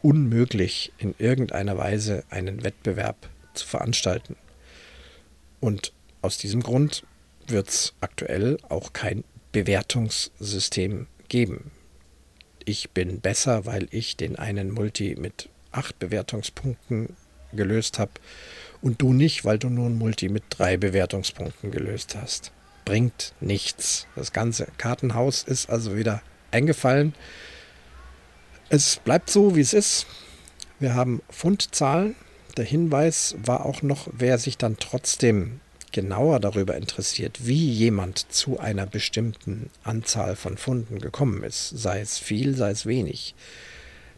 unmöglich 0.00 0.92
in 0.98 1.14
irgendeiner 1.18 1.76
Weise 1.76 2.24
einen 2.30 2.64
Wettbewerb 2.64 3.28
zu 3.54 3.66
veranstalten. 3.66 4.36
Und 5.60 5.92
aus 6.22 6.38
diesem 6.38 6.62
Grund 6.62 7.04
wird 7.46 7.68
es 7.68 7.94
aktuell 8.00 8.58
auch 8.68 8.92
kein 8.92 9.24
Bewertungssystem 9.52 11.08
geben. 11.28 11.72
Ich 12.64 12.90
bin 12.90 13.20
besser, 13.20 13.66
weil 13.66 13.88
ich 13.90 14.16
den 14.16 14.36
einen 14.36 14.70
Multi 14.70 15.16
mit 15.18 15.48
acht 15.72 15.98
Bewertungspunkten 15.98 17.16
gelöst 17.52 17.98
habe 17.98 18.12
und 18.80 19.00
du 19.00 19.12
nicht, 19.12 19.44
weil 19.44 19.58
du 19.58 19.68
nur 19.68 19.86
ein 19.86 19.98
Multi 19.98 20.28
mit 20.28 20.44
drei 20.48 20.76
Bewertungspunkten 20.76 21.70
gelöst 21.70 22.16
hast. 22.16 22.52
Bringt 22.84 23.34
nichts. 23.40 24.06
Das 24.16 24.32
ganze 24.32 24.66
Kartenhaus 24.78 25.42
ist 25.42 25.70
also 25.70 25.96
wieder 25.96 26.22
eingefallen. 26.50 27.14
Es 28.68 28.96
bleibt 28.96 29.30
so, 29.30 29.54
wie 29.54 29.60
es 29.60 29.72
ist. 29.72 30.06
Wir 30.78 30.94
haben 30.94 31.22
Fundzahlen. 31.30 32.16
Der 32.56 32.64
Hinweis 32.64 33.36
war 33.44 33.64
auch 33.64 33.82
noch, 33.82 34.08
wer 34.12 34.38
sich 34.38 34.58
dann 34.58 34.76
trotzdem 34.78 35.60
genauer 35.92 36.40
darüber 36.40 36.76
interessiert, 36.76 37.46
wie 37.46 37.70
jemand 37.70 38.32
zu 38.32 38.58
einer 38.58 38.86
bestimmten 38.86 39.70
Anzahl 39.84 40.36
von 40.36 40.56
Funden 40.56 40.98
gekommen 40.98 41.42
ist, 41.44 41.68
sei 41.68 42.00
es 42.00 42.18
viel, 42.18 42.56
sei 42.56 42.70
es 42.70 42.86
wenig, 42.86 43.34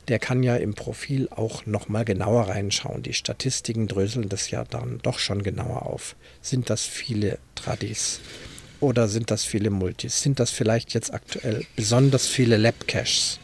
der 0.08 0.18
kann 0.18 0.42
ja 0.42 0.56
im 0.56 0.74
Profil 0.74 1.28
auch 1.30 1.66
noch 1.66 1.88
mal 1.88 2.04
genauer 2.04 2.48
reinschauen. 2.48 3.02
Die 3.02 3.14
Statistiken 3.14 3.88
dröseln 3.88 4.28
das 4.28 4.50
ja 4.50 4.64
dann 4.64 4.98
doch 5.02 5.18
schon 5.18 5.42
genauer 5.42 5.86
auf. 5.86 6.16
Sind 6.42 6.70
das 6.70 6.82
viele 6.82 7.38
Tradis 7.54 8.20
oder 8.80 9.08
sind 9.08 9.30
das 9.30 9.44
viele 9.44 9.70
Multis? 9.70 10.22
Sind 10.22 10.40
das 10.40 10.50
vielleicht 10.50 10.92
jetzt 10.94 11.12
aktuell 11.12 11.64
besonders 11.76 12.26
viele 12.26 12.56
Lab-Caches? 12.56 13.40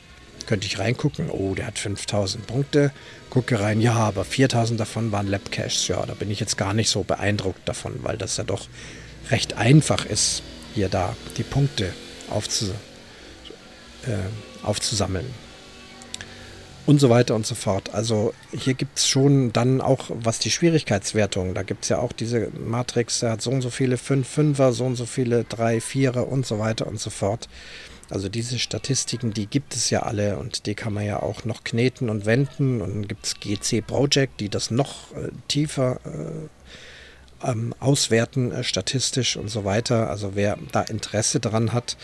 Könnte 0.47 0.67
ich 0.67 0.79
reingucken, 0.79 1.31
oh, 1.31 1.55
der 1.55 1.69
hat 1.69 1.79
5000 1.79 2.47
Punkte. 2.47 2.93
Gucke 3.29 3.61
rein, 3.61 3.81
ja, 3.81 3.95
aber 3.95 4.25
4000 4.25 4.81
davon 4.81 5.13
waren 5.13 5.29
Lab-Caches. 5.29 5.89
Ja, 5.89 6.05
da 6.05 6.15
bin 6.15 6.31
ich 6.31 6.41
jetzt 6.41 6.57
gar 6.57 6.75
nicht 6.75 6.91
so 6.91 7.05
beeindruckt 7.05 7.69
davon, 7.69 8.01
weil 8.03 8.17
das 8.17 8.37
ja 8.37 8.45
doch 8.45 8.67
recht 9.31 9.57
einfach 9.57 10.05
ist, 10.05 10.43
hier 10.75 10.89
da 10.89 11.15
die 11.37 11.43
Punkte 11.43 11.93
aufzu, 12.31 12.67
äh, 14.07 14.67
aufzusammeln. 14.67 15.27
Und 16.87 16.99
so 16.99 17.11
weiter 17.11 17.37
und 17.37 17.47
so 17.47 17.55
fort. 17.55 17.95
Also 17.95 18.35
hier 18.51 18.75
gibt 18.75 18.99
es 18.99 19.07
schon 19.07 19.53
dann 19.53 19.81
auch, 19.81 20.11
was 20.11 20.41
die 20.41 20.51
Schwierigkeitswertung, 20.51 21.55
da 21.55 21.63
gibt 21.63 21.85
es 21.85 21.89
ja 21.89 21.99
auch 21.99 22.13
diese 22.13 22.49
Matrix, 22.59 23.21
der 23.21 23.33
hat 23.33 23.43
so 23.43 23.51
und 23.51 23.61
so 23.61 23.71
viele 23.71 23.97
5 23.97 24.27
Fünfer, 24.27 24.73
so 24.73 24.87
und 24.87 24.97
so 24.97 25.07
viele 25.07 25.45
3 25.45 25.81
Vierer 25.81 26.27
und 26.27 26.47
so 26.47 26.59
weiter 26.59 26.89
und 26.89 26.99
so 26.99 27.11
fort. 27.11 27.49
Also 28.11 28.29
diese 28.29 28.59
Statistiken, 28.59 29.33
die 29.33 29.47
gibt 29.47 29.75
es 29.75 29.91
ja 29.91 30.03
alle 30.03 30.37
und 30.37 30.67
die 30.67 30.75
kann 30.75 30.93
man 30.93 31.05
ja 31.05 31.23
auch 31.23 31.45
noch 31.45 31.65
kneten 31.65 32.11
und 32.11 32.27
wenden. 32.27 32.81
Und 32.81 32.91
dann 32.91 33.09
gibt 33.09 33.27
es 33.27 33.41
GC 33.41 33.87
Project, 33.87 34.41
die 34.41 34.49
das 34.49 34.71
noch 34.71 35.13
äh, 35.13 35.31
tiefer 35.49 36.01
äh, 36.05 37.49
ähm, 37.51 37.75
auswerten, 37.79 38.53
äh, 38.53 38.65
statistisch 38.65 39.37
und 39.37 39.49
so 39.49 39.65
weiter. 39.65 40.11
Also 40.11 40.35
wer 40.35 40.59
da 40.73 40.83
Interesse 40.83 41.41
daran 41.41 41.73
hat, 41.73 41.97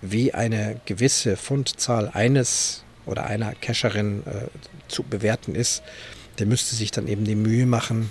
wie 0.00 0.34
eine 0.34 0.80
gewisse 0.84 1.36
Fundzahl 1.36 2.10
eines 2.12 2.82
oder 3.06 3.24
einer 3.24 3.54
Cacherin 3.54 4.22
äh, 4.26 4.48
zu 4.88 5.02
bewerten 5.02 5.54
ist, 5.54 5.82
der 6.38 6.46
müsste 6.46 6.74
sich 6.74 6.90
dann 6.90 7.06
eben 7.06 7.24
die 7.24 7.36
Mühe 7.36 7.66
machen, 7.66 8.10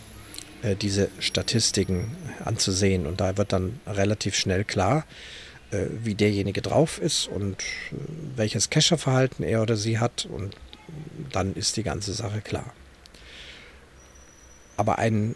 äh, 0.62 0.76
diese 0.76 1.10
Statistiken 1.20 2.16
anzusehen. 2.44 3.06
Und 3.06 3.22
da 3.22 3.38
wird 3.38 3.54
dann 3.54 3.80
relativ 3.86 4.36
schnell 4.36 4.64
klar, 4.64 5.06
äh, 5.74 5.88
wie 6.04 6.16
derjenige 6.16 6.62
drauf 6.62 7.00
ist 7.02 7.28
und 7.28 7.62
äh, 7.62 7.96
welches 8.36 8.70
Cacher-Verhalten 8.70 9.44
er 9.44 9.62
oder 9.62 9.76
sie 9.76 10.00
hat 10.00 10.26
und 10.26 10.56
dann 11.32 11.54
ist 11.56 11.78
die 11.78 11.84
ganze 11.84 12.14
Sache 12.14 12.42
klar. 12.42 12.74
Aber 14.78 15.00
ein 15.00 15.36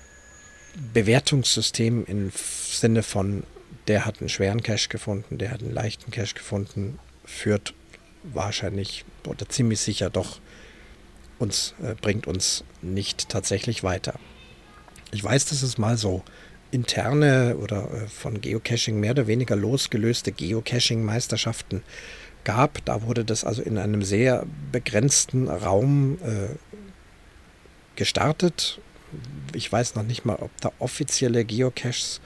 Bewertungssystem 0.93 2.06
im 2.06 2.32
Sinne 2.34 3.04
von, 3.04 3.43
der 3.88 4.06
hat 4.06 4.19
einen 4.19 4.30
schweren 4.30 4.62
Cache 4.62 4.89
gefunden, 4.89 5.38
der 5.38 5.52
hat 5.52 5.62
einen 5.62 5.73
leichten 5.73 6.12
Cache 6.12 6.36
gefunden, 6.36 7.00
führt 7.26 7.73
wahrscheinlich 8.23 9.06
oder 9.26 9.50
ziemlich 9.50 9.80
sicher 9.80 10.10
doch 10.10 10.39
uns, 11.39 11.73
äh, 11.82 11.95
bringt 11.95 12.28
uns 12.28 12.63
nicht 12.82 13.30
tatsächlich 13.30 13.84
weiter. 13.84 14.19
Ich 15.12 15.23
weiß, 15.23 15.45
dass 15.45 15.62
es 15.62 15.78
mal 15.78 15.97
so 15.97 16.23
interne 16.71 17.58
oder 17.58 17.89
äh, 17.91 18.08
von 18.08 18.41
Geocaching 18.41 18.99
mehr 18.99 19.12
oder 19.12 19.27
weniger 19.27 19.56
losgelöste 19.56 20.32
Geocaching-Meisterschaften 20.32 21.84
gab. 22.43 22.84
Da 22.86 23.03
wurde 23.03 23.25
das 23.25 23.43
also 23.43 23.62
in 23.62 23.77
einem 23.77 24.03
sehr 24.03 24.45
begrenzten 24.71 25.47
Raum 25.47 26.17
äh, 26.23 26.56
gestartet. 27.95 28.80
Ich 29.53 29.71
weiß 29.71 29.95
noch 29.95 30.03
nicht 30.03 30.25
mal, 30.25 30.38
ob 30.39 30.51
da 30.62 30.71
offizielle 30.80 31.45
Geocaches 31.45 32.21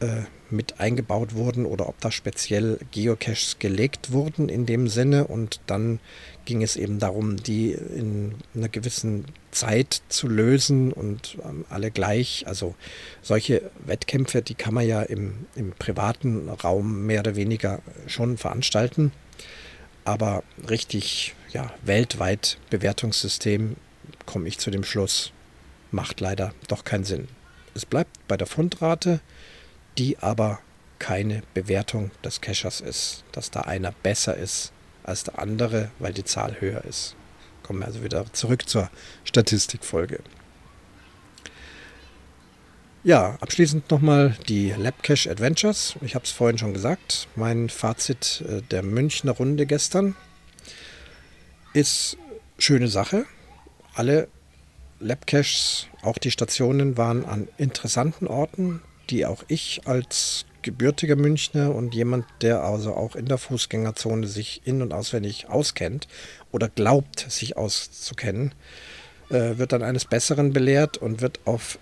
äh, 0.00 0.22
mit 0.50 0.80
eingebaut 0.80 1.34
wurden 1.34 1.64
oder 1.64 1.88
ob 1.88 2.00
da 2.00 2.10
speziell 2.10 2.78
Geocaches 2.90 3.56
gelegt 3.58 4.12
wurden 4.12 4.48
in 4.48 4.66
dem 4.66 4.88
Sinne 4.88 5.26
und 5.26 5.60
dann 5.66 5.98
ging 6.44 6.62
es 6.62 6.76
eben 6.76 6.98
darum, 6.98 7.36
die 7.36 7.72
in 7.72 8.34
einer 8.54 8.68
gewissen 8.68 9.24
Zeit 9.50 10.02
zu 10.08 10.28
lösen 10.28 10.92
und 10.92 11.38
ähm, 11.44 11.64
alle 11.68 11.90
gleich. 11.90 12.46
Also 12.46 12.74
solche 13.22 13.70
Wettkämpfe, 13.84 14.42
die 14.42 14.54
kann 14.54 14.74
man 14.74 14.86
ja 14.86 15.02
im, 15.02 15.46
im 15.54 15.72
privaten 15.72 16.48
Raum 16.48 17.06
mehr 17.06 17.20
oder 17.20 17.36
weniger 17.36 17.80
schon 18.06 18.38
veranstalten. 18.38 19.12
Aber 20.04 20.42
richtig, 20.68 21.34
ja, 21.50 21.72
weltweit 21.82 22.58
Bewertungssystem, 22.70 23.76
komme 24.26 24.48
ich 24.48 24.58
zu 24.58 24.70
dem 24.70 24.84
Schluss, 24.84 25.32
macht 25.90 26.20
leider 26.20 26.54
doch 26.68 26.84
keinen 26.84 27.04
Sinn. 27.04 27.28
Es 27.74 27.86
bleibt 27.86 28.10
bei 28.26 28.36
der 28.36 28.46
Fundrate, 28.46 29.20
die 29.98 30.18
aber 30.18 30.60
keine 30.98 31.42
Bewertung 31.54 32.10
des 32.24 32.40
Cachers 32.40 32.80
ist, 32.80 33.24
dass 33.32 33.50
da 33.50 33.62
einer 33.62 33.92
besser 34.02 34.36
ist 34.36 34.72
als 35.04 35.24
der 35.24 35.38
andere, 35.38 35.90
weil 35.98 36.12
die 36.12 36.24
Zahl 36.24 36.60
höher 36.60 36.84
ist. 36.84 37.14
Kommen 37.62 37.80
wir 37.80 37.86
also 37.86 38.02
wieder 38.02 38.30
zurück 38.32 38.68
zur 38.68 38.90
Statistikfolge. 39.24 40.20
Ja, 43.04 43.36
abschließend 43.40 43.90
nochmal 43.90 44.36
die 44.48 44.70
Labcache 44.70 45.28
Adventures. 45.28 45.96
Ich 46.02 46.14
habe 46.14 46.24
es 46.24 46.30
vorhin 46.30 46.58
schon 46.58 46.72
gesagt. 46.72 47.26
Mein 47.34 47.68
Fazit 47.68 48.44
äh, 48.48 48.62
der 48.62 48.84
Münchner 48.84 49.32
Runde 49.32 49.66
gestern 49.66 50.14
ist 51.72 52.16
schöne 52.58 52.86
Sache. 52.86 53.24
Alle 53.94 54.28
Labcaches, 55.00 55.88
auch 56.02 56.16
die 56.16 56.30
Stationen, 56.30 56.96
waren 56.96 57.24
an 57.24 57.48
interessanten 57.58 58.28
Orten, 58.28 58.82
die 59.10 59.26
auch 59.26 59.42
ich 59.48 59.82
als 59.86 60.44
gebürtiger 60.62 61.16
Münchner 61.16 61.74
und 61.74 61.94
jemand, 61.94 62.26
der 62.40 62.62
also 62.62 62.94
auch 62.94 63.16
in 63.16 63.26
der 63.26 63.38
Fußgängerzone 63.38 64.26
sich 64.26 64.62
in- 64.64 64.82
und 64.82 64.92
auswendig 64.92 65.48
auskennt 65.48 66.08
oder 66.50 66.68
glaubt, 66.68 67.26
sich 67.28 67.56
auszukennen, 67.56 68.54
äh, 69.32 69.56
wird 69.58 69.72
dann 69.72 69.82
eines 69.82 70.04
Besseren 70.04 70.52
belehrt 70.52 70.98
und 70.98 71.20
wird 71.20 71.40
auf 71.46 71.78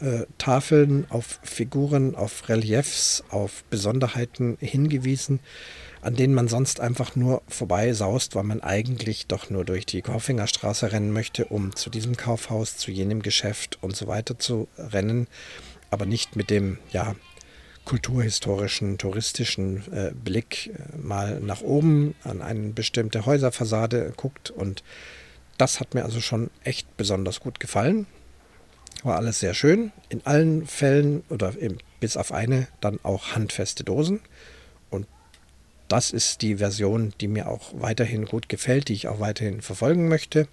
äh, 0.00 0.26
Tafeln, 0.38 1.06
auf 1.08 1.40
Figuren, 1.42 2.14
auf 2.14 2.48
Reliefs, 2.48 3.24
auf 3.30 3.64
Besonderheiten 3.70 4.58
hingewiesen, 4.60 5.40
an 6.02 6.14
denen 6.14 6.34
man 6.34 6.48
sonst 6.48 6.80
einfach 6.80 7.16
nur 7.16 7.42
vorbei 7.48 7.92
saust, 7.94 8.34
weil 8.34 8.44
man 8.44 8.60
eigentlich 8.60 9.26
doch 9.26 9.50
nur 9.50 9.64
durch 9.64 9.86
die 9.86 10.02
Kaufingerstraße 10.02 10.92
rennen 10.92 11.12
möchte, 11.12 11.46
um 11.46 11.74
zu 11.74 11.90
diesem 11.90 12.16
Kaufhaus, 12.16 12.76
zu 12.76 12.90
jenem 12.90 13.22
Geschäft 13.22 13.78
und 13.82 13.96
so 13.96 14.06
weiter 14.06 14.38
zu 14.38 14.68
rennen, 14.76 15.26
aber 15.90 16.06
nicht 16.06 16.36
mit 16.36 16.50
dem, 16.50 16.78
ja, 16.92 17.14
kulturhistorischen, 17.84 18.98
touristischen 18.98 19.82
äh, 19.92 20.12
Blick 20.12 20.68
äh, 20.68 20.96
mal 20.96 21.40
nach 21.40 21.62
oben 21.62 22.14
an 22.24 22.42
eine 22.42 22.70
bestimmte 22.70 23.26
Häuserfassade 23.26 24.12
guckt. 24.16 24.50
Und 24.50 24.82
das 25.58 25.80
hat 25.80 25.94
mir 25.94 26.04
also 26.04 26.20
schon 26.20 26.50
echt 26.64 26.96
besonders 26.96 27.40
gut 27.40 27.60
gefallen. 27.60 28.06
War 29.02 29.16
alles 29.16 29.40
sehr 29.40 29.54
schön. 29.54 29.92
In 30.08 30.24
allen 30.26 30.66
Fällen 30.66 31.22
oder 31.30 31.60
eben 31.60 31.78
bis 32.00 32.16
auf 32.16 32.32
eine 32.32 32.68
dann 32.80 33.00
auch 33.02 33.34
handfeste 33.34 33.82
Dosen. 33.82 34.20
Und 34.90 35.06
das 35.88 36.10
ist 36.10 36.42
die 36.42 36.56
Version, 36.56 37.12
die 37.20 37.28
mir 37.28 37.48
auch 37.48 37.72
weiterhin 37.74 38.26
gut 38.26 38.48
gefällt, 38.48 38.88
die 38.88 38.94
ich 38.94 39.08
auch 39.08 39.20
weiterhin 39.20 39.62
verfolgen 39.62 40.08
möchte. 40.08 40.48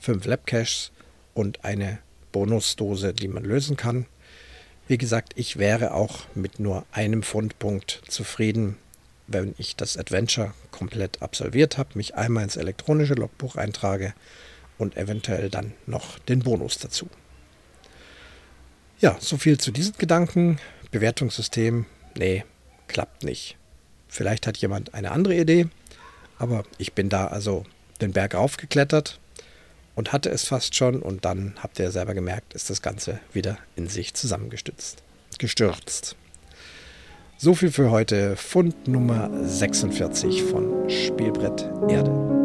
Fünf 0.00 0.26
Labcaches, 0.26 0.90
und 1.34 1.64
eine 1.64 1.98
Bonusdose, 2.32 3.12
die 3.12 3.28
man 3.28 3.44
lösen 3.44 3.76
kann. 3.76 4.06
Wie 4.88 4.98
gesagt, 4.98 5.32
ich 5.36 5.58
wäre 5.58 5.94
auch 5.94 6.26
mit 6.34 6.58
nur 6.58 6.84
einem 6.92 7.22
Fundpunkt 7.22 8.02
zufrieden, 8.08 8.76
wenn 9.26 9.54
ich 9.58 9.76
das 9.76 9.96
Adventure 9.96 10.52
komplett 10.70 11.22
absolviert 11.22 11.78
habe, 11.78 11.90
mich 11.94 12.14
einmal 12.14 12.44
ins 12.44 12.56
elektronische 12.56 13.14
Logbuch 13.14 13.56
eintrage 13.56 14.12
und 14.78 14.96
eventuell 14.96 15.48
dann 15.48 15.72
noch 15.86 16.18
den 16.18 16.40
Bonus 16.40 16.78
dazu. 16.78 17.08
Ja, 19.00 19.16
so 19.20 19.36
viel 19.36 19.58
zu 19.58 19.70
diesen 19.70 19.96
Gedanken. 19.98 20.58
Bewertungssystem, 20.90 21.86
nee, 22.16 22.44
klappt 22.88 23.24
nicht. 23.24 23.56
Vielleicht 24.08 24.46
hat 24.46 24.58
jemand 24.58 24.94
eine 24.94 25.12
andere 25.12 25.36
Idee, 25.36 25.68
aber 26.38 26.64
ich 26.76 26.92
bin 26.92 27.08
da 27.08 27.28
also 27.28 27.64
den 28.00 28.12
Berg 28.12 28.34
aufgeklettert 28.34 29.20
und 29.94 30.12
hatte 30.12 30.30
es 30.30 30.44
fast 30.44 30.74
schon 30.74 31.02
und 31.02 31.24
dann 31.24 31.54
habt 31.62 31.78
ihr 31.78 31.90
selber 31.90 32.14
gemerkt, 32.14 32.54
ist 32.54 32.70
das 32.70 32.82
Ganze 32.82 33.20
wieder 33.32 33.58
in 33.76 33.88
sich 33.88 34.14
zusammengestürzt. 34.14 35.02
Gestürzt. 35.38 36.16
So 37.38 37.54
viel 37.54 37.72
für 37.72 37.90
heute. 37.90 38.36
Fund 38.36 38.86
Nummer 38.86 39.30
46 39.44 40.44
von 40.44 40.88
Spielbrett 40.88 41.68
Erde. 41.88 42.41